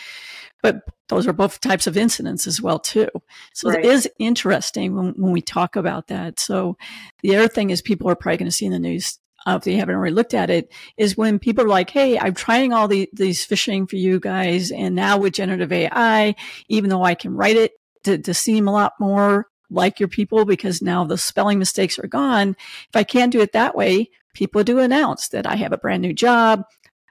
But 0.64 0.82
those 1.16 1.28
are 1.28 1.34
both 1.34 1.60
types 1.60 1.88
of 1.88 1.98
incidents 1.98 2.48
as 2.48 2.62
well 2.62 2.80
too. 2.80 3.10
So 3.54 3.70
right. 3.70 3.80
it 3.80 3.86
is 3.86 4.10
interesting 4.20 4.96
when, 4.96 5.14
when 5.14 5.32
we 5.32 5.42
talk 5.42 5.76
about 5.76 6.08
that. 6.08 6.40
So 6.40 6.78
the 7.22 7.36
other 7.36 7.48
thing 7.48 7.70
is 7.70 7.82
people 7.82 8.10
are 8.10 8.16
probably 8.16 8.38
going 8.38 8.50
to 8.50 8.56
see 8.56 8.66
in 8.66 8.72
the 8.72 8.80
news 8.80 9.20
uh, 9.46 9.56
if 9.58 9.64
they 9.64 9.76
haven't 9.76 9.96
already 9.96 10.14
looked 10.14 10.34
at 10.34 10.50
it, 10.50 10.72
is 10.96 11.18
when 11.18 11.38
people 11.38 11.66
are 11.66 11.70
like, 11.70 11.90
Hey, 11.90 12.18
I'm 12.18 12.34
trying 12.34 12.72
all 12.72 12.88
the, 12.88 13.10
these 13.12 13.46
phishing 13.46 13.90
for 13.90 13.98
you 13.98 14.20
guys. 14.20 14.72
And 14.72 14.96
now 14.96 15.18
with 15.18 15.34
generative 15.34 15.72
AI, 15.72 16.36
even 16.70 16.90
though 16.90 17.04
I 17.04 17.16
can 17.16 17.36
write 17.36 17.58
it 17.58 17.74
to, 18.06 18.18
to 18.18 18.34
seem 18.34 18.68
a 18.68 18.72
lot 18.72 18.94
more 19.00 19.48
like 19.70 20.00
your 20.00 20.08
people 20.08 20.46
because 20.46 20.82
now 20.82 21.04
the 21.04 21.18
spelling 21.18 21.60
mistakes 21.60 22.00
are 22.00 22.08
gone. 22.08 22.56
If 22.88 22.96
I 22.96 23.04
can't 23.04 23.32
do 23.32 23.42
it 23.42 23.54
that 23.54 23.76
way, 23.76 24.10
people 24.34 24.64
do 24.64 24.80
announce 24.80 25.30
that 25.30 25.48
I 25.48 25.56
have 25.56 25.74
a 25.74 25.78
brand 25.78 26.02
new 26.02 26.14
job 26.14 26.64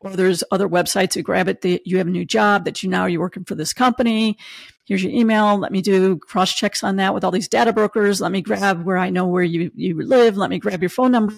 or 0.02 0.16
there's 0.16 0.42
other 0.50 0.68
websites 0.68 1.14
that 1.14 1.22
grab 1.22 1.48
it 1.48 1.60
that 1.62 1.86
you 1.86 1.98
have 1.98 2.06
a 2.06 2.10
new 2.10 2.24
job 2.24 2.64
that 2.64 2.82
you 2.82 2.88
now 2.88 3.06
you're 3.06 3.20
working 3.20 3.44
for 3.44 3.54
this 3.54 3.72
company. 3.72 4.36
Here's 4.84 5.04
your 5.04 5.12
email. 5.12 5.58
Let 5.58 5.70
me 5.70 5.80
do 5.80 6.18
cross 6.18 6.52
checks 6.52 6.82
on 6.82 6.96
that 6.96 7.14
with 7.14 7.22
all 7.22 7.30
these 7.30 7.48
data 7.48 7.72
brokers. 7.72 8.20
Let 8.20 8.32
me 8.32 8.42
grab 8.42 8.84
where 8.84 8.98
i 8.98 9.10
know 9.10 9.26
where 9.26 9.44
you, 9.44 9.70
you 9.76 10.02
live. 10.02 10.36
Let 10.36 10.50
me 10.50 10.58
grab 10.58 10.82
your 10.82 10.90
phone 10.90 11.12
number. 11.12 11.34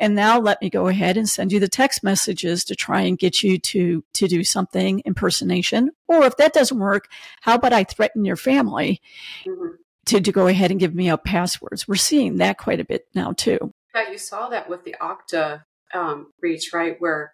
And 0.00 0.16
now 0.16 0.40
let 0.40 0.60
me 0.60 0.68
go 0.68 0.88
ahead 0.88 1.16
and 1.16 1.28
send 1.28 1.52
you 1.52 1.60
the 1.60 1.68
text 1.68 2.02
messages 2.02 2.64
to 2.64 2.74
try 2.74 3.02
and 3.02 3.18
get 3.18 3.42
you 3.42 3.58
to 3.58 4.04
to 4.14 4.26
do 4.26 4.42
something 4.42 5.00
impersonation. 5.04 5.90
Or 6.08 6.24
if 6.24 6.36
that 6.38 6.52
doesn't 6.52 6.78
work 6.78 7.08
how 7.40 7.54
about 7.54 7.72
i 7.72 7.84
threaten 7.84 8.24
your 8.24 8.36
family 8.36 9.00
mm-hmm. 9.46 9.76
to, 10.06 10.20
to 10.20 10.32
go 10.32 10.48
ahead 10.48 10.72
and 10.72 10.80
give 10.80 10.94
me 10.94 11.08
out 11.08 11.24
passwords? 11.24 11.86
We're 11.86 11.94
seeing 11.94 12.38
that 12.38 12.58
quite 12.58 12.80
a 12.80 12.84
bit 12.84 13.06
now 13.14 13.32
too. 13.32 13.72
Yeah 13.94 14.10
you 14.10 14.18
saw 14.18 14.48
that 14.48 14.68
with 14.68 14.82
the 14.84 14.96
okta 15.00 15.62
um, 15.94 16.32
breach 16.40 16.72
right 16.72 16.96
where 16.98 17.32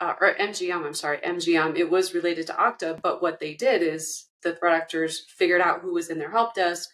uh, 0.00 0.14
or 0.20 0.34
MGM, 0.34 0.84
I'm 0.84 0.94
sorry, 0.94 1.18
MGM, 1.18 1.76
it 1.76 1.90
was 1.90 2.14
related 2.14 2.46
to 2.46 2.54
Okta, 2.54 3.00
but 3.02 3.20
what 3.20 3.38
they 3.38 3.54
did 3.54 3.82
is 3.82 4.26
the 4.42 4.54
threat 4.54 4.74
actors 4.74 5.26
figured 5.28 5.60
out 5.60 5.82
who 5.82 5.92
was 5.92 6.08
in 6.08 6.18
their 6.18 6.30
help 6.30 6.54
desk. 6.54 6.88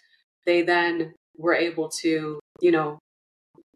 They 0.44 0.62
then 0.62 1.14
were 1.36 1.54
able 1.54 1.88
to, 2.00 2.40
you 2.60 2.70
know, 2.72 2.98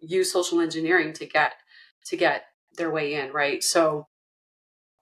use 0.00 0.32
social 0.32 0.60
engineering 0.60 1.12
to 1.14 1.26
get 1.26 1.52
to 2.06 2.16
get 2.16 2.44
their 2.76 2.90
way 2.90 3.14
in, 3.14 3.32
right? 3.32 3.62
So 3.62 4.06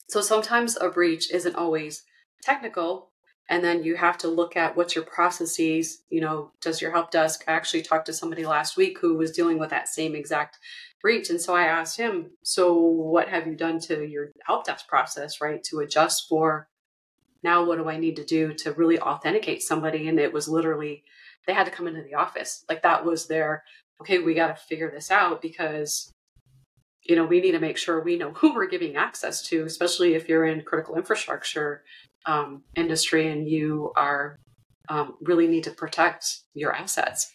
so 0.08 0.20
sometimes 0.20 0.76
a 0.80 0.88
breach 0.88 1.30
isn't 1.30 1.54
always 1.54 2.02
technical 2.42 3.08
and 3.48 3.64
then 3.64 3.82
you 3.82 3.96
have 3.96 4.18
to 4.18 4.28
look 4.28 4.56
at 4.56 4.76
what's 4.76 4.94
your 4.94 5.04
processes 5.04 6.02
you 6.11 6.20
know 6.20 6.50
does 6.61 6.80
your 6.80 6.90
help 6.90 7.11
desk 7.11 7.44
i 7.48 7.52
actually 7.52 7.82
talked 7.82 8.06
to 8.06 8.12
somebody 8.12 8.44
last 8.44 8.76
week 8.76 8.98
who 8.98 9.16
was 9.16 9.30
dealing 9.30 9.58
with 9.58 9.70
that 9.70 9.88
same 9.88 10.14
exact 10.14 10.58
breach. 11.00 11.30
And 11.30 11.40
so 11.40 11.54
I 11.54 11.64
asked 11.64 11.96
him, 11.96 12.30
So 12.42 12.74
what 12.80 13.28
have 13.28 13.46
you 13.46 13.54
done 13.54 13.80
to 13.80 14.06
your 14.06 14.30
help 14.44 14.64
desk 14.64 14.88
process, 14.88 15.40
right? 15.40 15.62
To 15.64 15.80
adjust 15.80 16.28
for 16.28 16.68
now 17.42 17.64
what 17.64 17.78
do 17.78 17.88
I 17.88 17.98
need 17.98 18.16
to 18.16 18.24
do 18.24 18.52
to 18.54 18.72
really 18.72 18.98
authenticate 18.98 19.62
somebody? 19.62 20.08
And 20.08 20.18
it 20.18 20.32
was 20.32 20.48
literally, 20.48 21.04
they 21.46 21.52
had 21.52 21.64
to 21.64 21.70
come 21.70 21.87
into 21.87 22.02
the 22.02 22.14
office. 22.14 22.64
Like 22.68 22.82
that 22.82 23.04
was 23.04 23.26
their, 23.26 23.62
okay, 24.00 24.18
we 24.18 24.34
got 24.34 24.48
to 24.48 24.62
figure 24.62 24.90
this 24.90 25.11
out 25.11 25.40
because, 25.40 26.12
you 27.02 27.14
know, 27.14 27.24
we 27.24 27.40
need 27.40 27.52
to 27.52 27.61
make 27.61 27.78
sure 27.78 28.02
we 28.02 28.16
know 28.16 28.32
who 28.34 28.54
we're 28.54 28.66
giving 28.66 28.96
access 28.96 29.42
to, 29.48 29.64
especially 29.64 30.14
if 30.14 30.28
you're 30.28 30.46
in 30.46 30.62
critical 30.62 30.96
infrastructure 30.96 31.84
um, 32.28 32.62
industry 32.76 33.26
and 33.26 33.48
you 33.48 33.90
are 33.96 34.38
um, 34.88 35.14
really 35.20 35.48
need 35.48 35.64
to 35.64 35.70
protect 35.70 36.42
your 36.54 36.72
assets. 36.72 37.32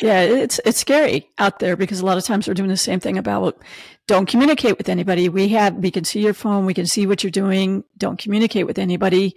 Yeah, 0.00 0.22
it's 0.22 0.60
it's 0.64 0.80
scary 0.80 1.30
out 1.38 1.60
there 1.60 1.76
because 1.76 2.00
a 2.00 2.06
lot 2.06 2.18
of 2.18 2.24
times 2.24 2.48
we're 2.48 2.54
doing 2.54 2.68
the 2.68 2.76
same 2.76 2.98
thing 2.98 3.16
about 3.16 3.62
don't 4.08 4.28
communicate 4.28 4.76
with 4.76 4.88
anybody. 4.88 5.28
We 5.28 5.48
have 5.50 5.76
we 5.76 5.92
can 5.92 6.02
see 6.02 6.20
your 6.20 6.34
phone, 6.34 6.66
we 6.66 6.74
can 6.74 6.86
see 6.86 7.06
what 7.06 7.22
you're 7.22 7.30
doing. 7.30 7.84
Don't 7.96 8.18
communicate 8.18 8.66
with 8.66 8.78
anybody. 8.78 9.36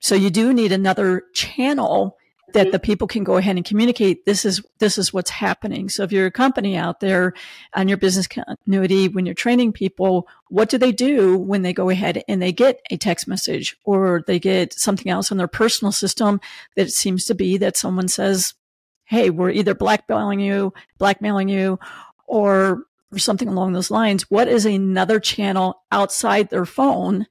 So 0.00 0.14
you 0.14 0.28
do 0.28 0.52
need 0.52 0.70
another 0.70 1.22
channel 1.32 2.17
that 2.52 2.66
mm-hmm. 2.66 2.70
the 2.72 2.78
people 2.78 3.06
can 3.06 3.24
go 3.24 3.36
ahead 3.36 3.56
and 3.56 3.64
communicate 3.64 4.24
this 4.24 4.44
is 4.44 4.62
this 4.78 4.98
is 4.98 5.12
what's 5.12 5.30
happening. 5.30 5.88
So 5.88 6.02
if 6.02 6.12
you're 6.12 6.26
a 6.26 6.30
company 6.30 6.76
out 6.76 7.00
there 7.00 7.34
on 7.74 7.88
your 7.88 7.98
business 7.98 8.26
continuity 8.26 9.08
when 9.08 9.26
you're 9.26 9.34
training 9.34 9.72
people, 9.72 10.26
what 10.48 10.68
do 10.68 10.78
they 10.78 10.92
do 10.92 11.36
when 11.36 11.62
they 11.62 11.72
go 11.72 11.90
ahead 11.90 12.22
and 12.28 12.40
they 12.40 12.52
get 12.52 12.80
a 12.90 12.96
text 12.96 13.28
message 13.28 13.76
or 13.84 14.24
they 14.26 14.38
get 14.38 14.72
something 14.72 15.10
else 15.10 15.30
on 15.30 15.38
their 15.38 15.48
personal 15.48 15.92
system 15.92 16.40
that 16.76 16.86
it 16.88 16.92
seems 16.92 17.26
to 17.26 17.34
be 17.34 17.56
that 17.58 17.76
someone 17.76 18.08
says 18.08 18.54
hey, 19.08 19.30
we're 19.30 19.50
either 19.50 19.74
blackmailing 19.74 20.38
you, 20.38 20.72
blackmailing 20.98 21.48
you, 21.48 21.78
or 22.26 22.84
or 23.10 23.18
something 23.18 23.48
along 23.48 23.72
those 23.72 23.90
lines. 23.90 24.30
What 24.30 24.48
is 24.48 24.66
another 24.66 25.18
channel 25.18 25.82
outside 25.90 26.50
their 26.50 26.66
phone 26.66 27.26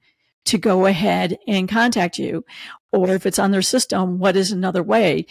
to 0.48 0.58
go 0.58 0.86
ahead 0.86 1.38
and 1.46 1.68
contact 1.68 2.18
you? 2.18 2.44
Or 2.92 3.10
if 3.10 3.26
it's 3.26 3.38
on 3.38 3.50
their 3.50 3.62
system, 3.62 4.18
what 4.18 4.36
is 4.36 4.50
another 4.52 4.82
way? 4.82 5.26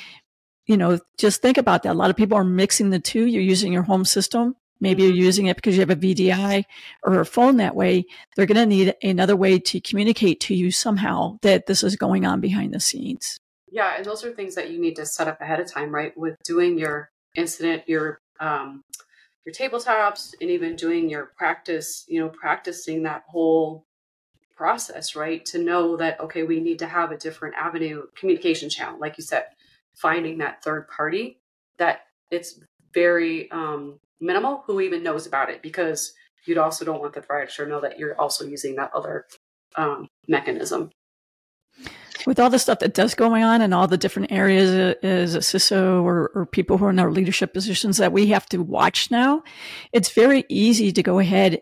You 0.65 0.77
know, 0.77 0.99
just 1.17 1.41
think 1.41 1.57
about 1.57 1.83
that. 1.83 1.93
A 1.93 1.97
lot 1.97 2.09
of 2.09 2.15
people 2.15 2.37
are 2.37 2.43
mixing 2.43 2.89
the 2.89 2.99
two. 2.99 3.25
You're 3.25 3.41
using 3.41 3.73
your 3.73 3.83
home 3.83 4.05
system. 4.05 4.55
Maybe 4.79 5.03
you're 5.03 5.13
using 5.13 5.47
it 5.47 5.55
because 5.55 5.75
you 5.75 5.81
have 5.81 5.89
a 5.89 5.95
VDI 5.95 6.63
or 7.03 7.19
a 7.19 7.25
phone 7.25 7.57
that 7.57 7.75
way. 7.75 8.05
They're 8.35 8.45
going 8.45 8.57
to 8.57 8.65
need 8.65 8.93
another 9.01 9.35
way 9.35 9.57
to 9.59 9.79
communicate 9.81 10.39
to 10.41 10.55
you 10.55 10.71
somehow 10.71 11.39
that 11.41 11.65
this 11.65 11.83
is 11.83 11.95
going 11.95 12.25
on 12.25 12.41
behind 12.41 12.73
the 12.73 12.79
scenes. 12.79 13.39
Yeah, 13.71 13.95
and 13.97 14.05
those 14.05 14.23
are 14.23 14.31
things 14.31 14.55
that 14.55 14.69
you 14.69 14.79
need 14.79 14.95
to 14.97 15.05
set 15.05 15.27
up 15.27 15.41
ahead 15.41 15.59
of 15.59 15.71
time, 15.71 15.93
right? 15.93 16.15
With 16.15 16.35
doing 16.43 16.77
your 16.77 17.09
incident, 17.35 17.83
your 17.87 18.19
um, 18.39 18.83
your 19.45 19.53
tabletops, 19.53 20.33
and 20.41 20.49
even 20.51 20.75
doing 20.75 21.09
your 21.09 21.31
practice. 21.37 22.05
You 22.07 22.21
know, 22.21 22.29
practicing 22.29 23.03
that 23.03 23.23
whole 23.27 23.85
process, 24.57 25.15
right? 25.15 25.45
To 25.45 25.59
know 25.59 25.97
that 25.97 26.19
okay, 26.19 26.43
we 26.43 26.59
need 26.59 26.79
to 26.79 26.87
have 26.87 27.11
a 27.11 27.17
different 27.17 27.55
avenue 27.55 28.03
communication 28.15 28.69
channel, 28.69 28.99
like 28.99 29.17
you 29.17 29.23
said, 29.23 29.45
finding 29.95 30.39
that 30.39 30.63
third 30.63 30.87
party 30.87 31.39
that 31.77 32.01
it's 32.31 32.59
very 32.93 33.49
um, 33.51 33.99
minimal 34.19 34.63
who 34.65 34.81
even 34.81 35.03
knows 35.03 35.27
about 35.27 35.49
it 35.49 35.61
because 35.61 36.13
you'd 36.45 36.57
also 36.57 36.83
don't 36.83 37.01
want 37.01 37.13
the 37.13 37.21
threat 37.21 37.49
to 37.51 37.65
know 37.67 37.81
that 37.81 37.99
you're 37.99 38.19
also 38.19 38.45
using 38.45 38.75
that 38.75 38.91
other 38.93 39.25
um, 39.75 40.07
mechanism 40.27 40.89
with 42.25 42.39
all 42.39 42.49
the 42.49 42.59
stuff 42.59 42.79
that 42.79 42.93
does 42.93 43.15
going 43.15 43.43
on 43.43 43.61
and 43.61 43.73
all 43.73 43.87
the 43.87 43.97
different 43.97 44.31
areas 44.31 44.71
uh, 44.71 44.93
as 45.01 45.35
a 45.35 45.39
CISO 45.39 46.03
or, 46.03 46.31
or 46.33 46.45
people 46.45 46.77
who 46.77 46.85
are 46.85 46.89
in 46.89 46.99
our 46.99 47.11
leadership 47.11 47.53
positions 47.53 47.97
that 47.97 48.11
we 48.11 48.27
have 48.27 48.45
to 48.47 48.57
watch 48.57 49.11
now, 49.11 49.43
it's 49.93 50.11
very 50.11 50.43
easy 50.49 50.91
to 50.91 51.03
go 51.03 51.19
ahead 51.19 51.61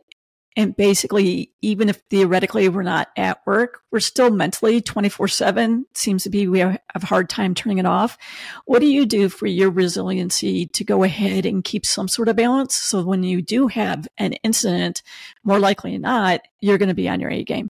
and 0.56 0.76
basically, 0.76 1.52
even 1.62 1.90
if 1.90 2.02
theoretically 2.10 2.70
we're 2.70 2.84
not 2.84 3.10
at 3.18 3.46
work, 3.46 3.82
we're 3.92 4.00
still 4.00 4.30
mentally 4.30 4.82
24 4.82 5.28
seven. 5.28 5.86
Seems 5.94 6.24
to 6.24 6.30
be 6.30 6.48
we 6.48 6.60
have 6.60 6.80
a 6.94 7.06
hard 7.06 7.30
time 7.30 7.54
turning 7.54 7.78
it 7.78 7.86
off. 7.86 8.18
What 8.66 8.80
do 8.80 8.88
you 8.88 9.06
do 9.06 9.30
for 9.30 9.48
your 9.48 9.70
resiliency 9.70 10.68
to 10.68 10.84
go 10.84 11.04
ahead 11.04 11.46
and 11.46 11.64
keep 11.64 11.86
some 11.86 12.08
sort 12.08 12.30
of 12.30 12.36
balance? 12.36 12.76
So 12.76 13.04
when 13.04 13.24
you 13.24 13.42
do 13.42 13.68
have 13.68 14.08
an 14.18 14.34
incident, 14.44 15.02
more 15.44 15.60
likely 15.60 15.92
than 15.92 16.02
not, 16.02 16.42
you're 16.62 16.78
going 16.78 16.90
to 16.90 16.96
be 16.96 17.10
on 17.10 17.20
your 17.20 17.32
A 17.32 17.44
game 17.44 17.70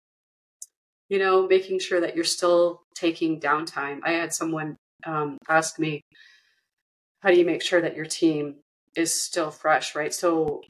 you 1.10 1.18
know, 1.18 1.48
making 1.48 1.80
sure 1.80 2.00
that 2.00 2.16
you're 2.16 2.24
still 2.24 2.84
taking 2.96 3.40
downtime. 3.40 4.00
I 4.04 4.12
had 4.12 4.34
someone 4.34 4.78
um, 5.06 5.38
ask 5.50 5.80
me, 5.80 6.02
how 7.22 7.30
do 7.30 7.38
you 7.38 7.46
make 7.46 7.64
sure 7.64 7.82
that 7.82 7.96
your 7.96 8.06
team 8.06 8.58
is 8.96 9.14
still 9.14 9.52
fresh, 9.52 9.96
right? 9.96 10.14
So 10.14 10.62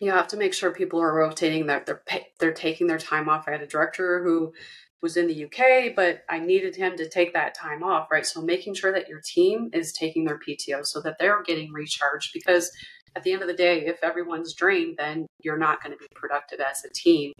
you 0.00 0.10
have 0.10 0.28
to 0.28 0.36
make 0.36 0.54
sure 0.54 0.70
people 0.70 1.00
are 1.00 1.14
rotating 1.14 1.66
that 1.66 1.86
they're 1.86 2.02
they're 2.38 2.52
taking 2.52 2.86
their 2.86 2.98
time 2.98 3.28
off. 3.28 3.44
I 3.46 3.52
had 3.52 3.62
a 3.62 3.66
director 3.66 4.22
who 4.22 4.52
was 5.00 5.16
in 5.16 5.28
the 5.28 5.44
UK, 5.44 5.94
but 5.94 6.24
I 6.28 6.40
needed 6.40 6.74
him 6.74 6.96
to 6.96 7.08
take 7.08 7.32
that 7.34 7.54
time 7.54 7.84
off, 7.84 8.10
right? 8.10 8.26
So 8.26 8.42
making 8.42 8.74
sure 8.74 8.92
that 8.92 9.08
your 9.08 9.20
team 9.20 9.70
is 9.72 9.92
taking 9.92 10.24
their 10.24 10.38
PTO 10.38 10.84
so 10.84 11.00
that 11.02 11.16
they're 11.20 11.42
getting 11.42 11.72
recharged 11.72 12.32
because 12.34 12.72
at 13.14 13.22
the 13.22 13.32
end 13.32 13.42
of 13.42 13.48
the 13.48 13.54
day, 13.54 13.86
if 13.86 14.02
everyone's 14.02 14.54
drained, 14.54 14.96
then 14.98 15.26
you're 15.42 15.58
not 15.58 15.82
going 15.82 15.92
to 15.92 15.98
be 15.98 16.06
productive 16.14 16.60
as 16.60 16.84
a 16.84 16.90
team. 16.92 17.32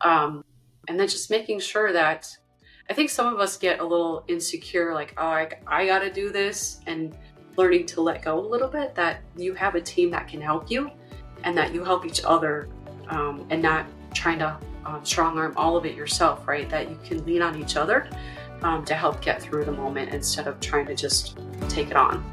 Um, 0.00 0.44
and 0.88 0.98
then 0.98 1.08
just 1.08 1.30
making 1.30 1.60
sure 1.60 1.92
that 1.92 2.28
I 2.90 2.94
think 2.94 3.10
some 3.10 3.32
of 3.32 3.38
us 3.38 3.56
get 3.56 3.80
a 3.80 3.84
little 3.84 4.24
insecure, 4.28 4.94
like, 4.94 5.14
oh, 5.18 5.26
I, 5.26 5.50
I 5.66 5.86
got 5.86 6.00
to 6.00 6.12
do 6.12 6.30
this, 6.30 6.80
and 6.86 7.16
learning 7.56 7.84
to 7.86 8.00
let 8.00 8.22
go 8.22 8.38
a 8.38 8.46
little 8.46 8.68
bit. 8.68 8.94
That 8.94 9.20
you 9.36 9.54
have 9.54 9.74
a 9.74 9.80
team 9.80 10.10
that 10.12 10.26
can 10.28 10.40
help 10.40 10.70
you, 10.70 10.90
and 11.44 11.56
that 11.56 11.74
you 11.74 11.84
help 11.84 12.04
each 12.04 12.22
other, 12.24 12.68
um, 13.08 13.46
and 13.50 13.62
not 13.62 13.86
trying 14.14 14.38
to 14.38 14.56
um, 14.84 15.04
strong 15.04 15.38
arm 15.38 15.52
all 15.56 15.76
of 15.76 15.84
it 15.84 15.94
yourself, 15.94 16.46
right? 16.48 16.68
That 16.70 16.88
you 16.88 16.98
can 17.04 17.24
lean 17.24 17.42
on 17.42 17.60
each 17.60 17.76
other 17.76 18.08
um, 18.62 18.84
to 18.86 18.94
help 18.94 19.20
get 19.20 19.40
through 19.40 19.64
the 19.64 19.72
moment 19.72 20.12
instead 20.12 20.46
of 20.46 20.58
trying 20.60 20.86
to 20.86 20.94
just 20.94 21.38
take 21.68 21.90
it 21.90 21.96
on. 21.96 22.24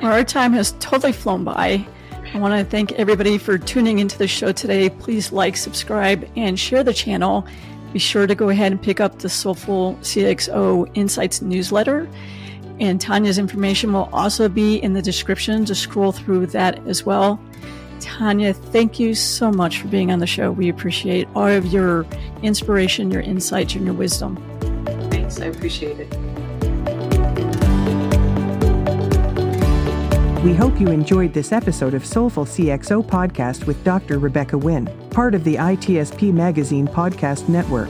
Our 0.00 0.24
time 0.24 0.52
has 0.52 0.72
totally 0.78 1.12
flown 1.12 1.44
by. 1.44 1.86
I 2.32 2.38
want 2.38 2.58
to 2.58 2.64
thank 2.64 2.92
everybody 2.92 3.38
for 3.38 3.58
tuning 3.58 3.98
into 3.98 4.18
the 4.18 4.28
show 4.28 4.52
today. 4.52 4.90
Please 4.90 5.32
like, 5.32 5.56
subscribe, 5.56 6.28
and 6.36 6.58
share 6.58 6.84
the 6.84 6.92
channel. 6.92 7.46
Be 7.92 7.98
sure 7.98 8.26
to 8.26 8.34
go 8.34 8.50
ahead 8.50 8.70
and 8.70 8.80
pick 8.80 9.00
up 9.00 9.18
the 9.18 9.28
Soulful 9.28 9.94
CXO 10.02 10.90
Insights 10.94 11.40
newsletter. 11.40 12.08
And 12.80 13.00
Tonia's 13.00 13.38
information 13.38 13.92
will 13.92 14.08
also 14.12 14.48
be 14.48 14.76
in 14.76 14.92
the 14.92 15.02
description. 15.02 15.64
Just 15.64 15.82
scroll 15.82 16.12
through 16.12 16.46
that 16.48 16.86
as 16.86 17.04
well. 17.04 17.40
Tanya, 18.00 18.52
thank 18.52 19.00
you 19.00 19.14
so 19.14 19.50
much 19.50 19.80
for 19.80 19.88
being 19.88 20.12
on 20.12 20.20
the 20.20 20.26
show. 20.26 20.52
We 20.52 20.68
appreciate 20.68 21.26
all 21.34 21.48
of 21.48 21.66
your 21.66 22.06
inspiration, 22.42 23.10
your 23.10 23.22
insights, 23.22 23.74
and 23.74 23.84
your 23.84 23.94
wisdom. 23.94 24.36
Thanks. 25.10 25.40
I 25.40 25.46
appreciate 25.46 25.98
it. 25.98 26.14
We 30.44 30.54
hope 30.54 30.80
you 30.80 30.88
enjoyed 30.88 31.34
this 31.34 31.50
episode 31.50 31.94
of 31.94 32.06
Soulful 32.06 32.46
CXO 32.46 33.04
podcast 33.04 33.66
with 33.66 33.82
Dr. 33.82 34.20
Rebecca 34.20 34.56
Wynn, 34.56 34.86
part 35.10 35.34
of 35.34 35.42
the 35.42 35.56
ITSP 35.56 36.32
Magazine 36.32 36.86
podcast 36.86 37.48
network. 37.48 37.88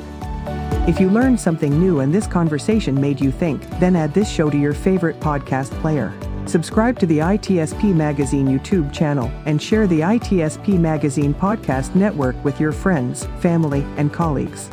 If 0.86 1.00
you 1.00 1.10
learned 1.10 1.38
something 1.38 1.78
new 1.78 2.00
and 2.00 2.14
this 2.14 2.26
conversation 2.26 2.98
made 2.98 3.20
you 3.20 3.30
think, 3.30 3.68
then 3.78 3.96
add 3.96 4.14
this 4.14 4.30
show 4.30 4.48
to 4.48 4.56
your 4.56 4.72
favorite 4.72 5.20
podcast 5.20 5.70
player. 5.80 6.14
Subscribe 6.46 6.98
to 6.98 7.06
the 7.06 7.18
ITSP 7.18 7.94
Magazine 7.94 8.46
YouTube 8.46 8.90
channel 8.90 9.30
and 9.44 9.60
share 9.60 9.86
the 9.86 10.00
ITSP 10.00 10.78
Magazine 10.78 11.34
podcast 11.34 11.94
network 11.94 12.42
with 12.42 12.58
your 12.58 12.72
friends, 12.72 13.26
family, 13.40 13.82
and 13.98 14.14
colleagues. 14.14 14.70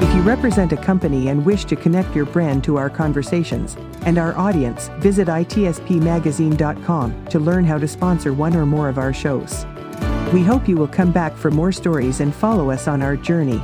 If 0.00 0.14
you 0.14 0.22
represent 0.22 0.72
a 0.72 0.76
company 0.76 1.30
and 1.30 1.44
wish 1.44 1.64
to 1.64 1.74
connect 1.74 2.14
your 2.14 2.26
brand 2.26 2.62
to 2.64 2.76
our 2.76 2.88
conversations 2.88 3.76
and 4.02 4.18
our 4.18 4.38
audience, 4.38 4.88
visit 4.98 5.26
itspmagazine.com 5.26 7.26
to 7.26 7.38
learn 7.40 7.64
how 7.64 7.78
to 7.78 7.88
sponsor 7.88 8.32
one 8.32 8.54
or 8.54 8.64
more 8.64 8.88
of 8.88 8.98
our 8.98 9.12
shows. 9.12 9.66
We 10.32 10.44
hope 10.44 10.68
you 10.68 10.76
will 10.76 10.86
come 10.86 11.10
back 11.10 11.36
for 11.36 11.50
more 11.50 11.72
stories 11.72 12.20
and 12.20 12.32
follow 12.32 12.70
us 12.70 12.86
on 12.86 13.02
our 13.02 13.16
journey. 13.16 13.60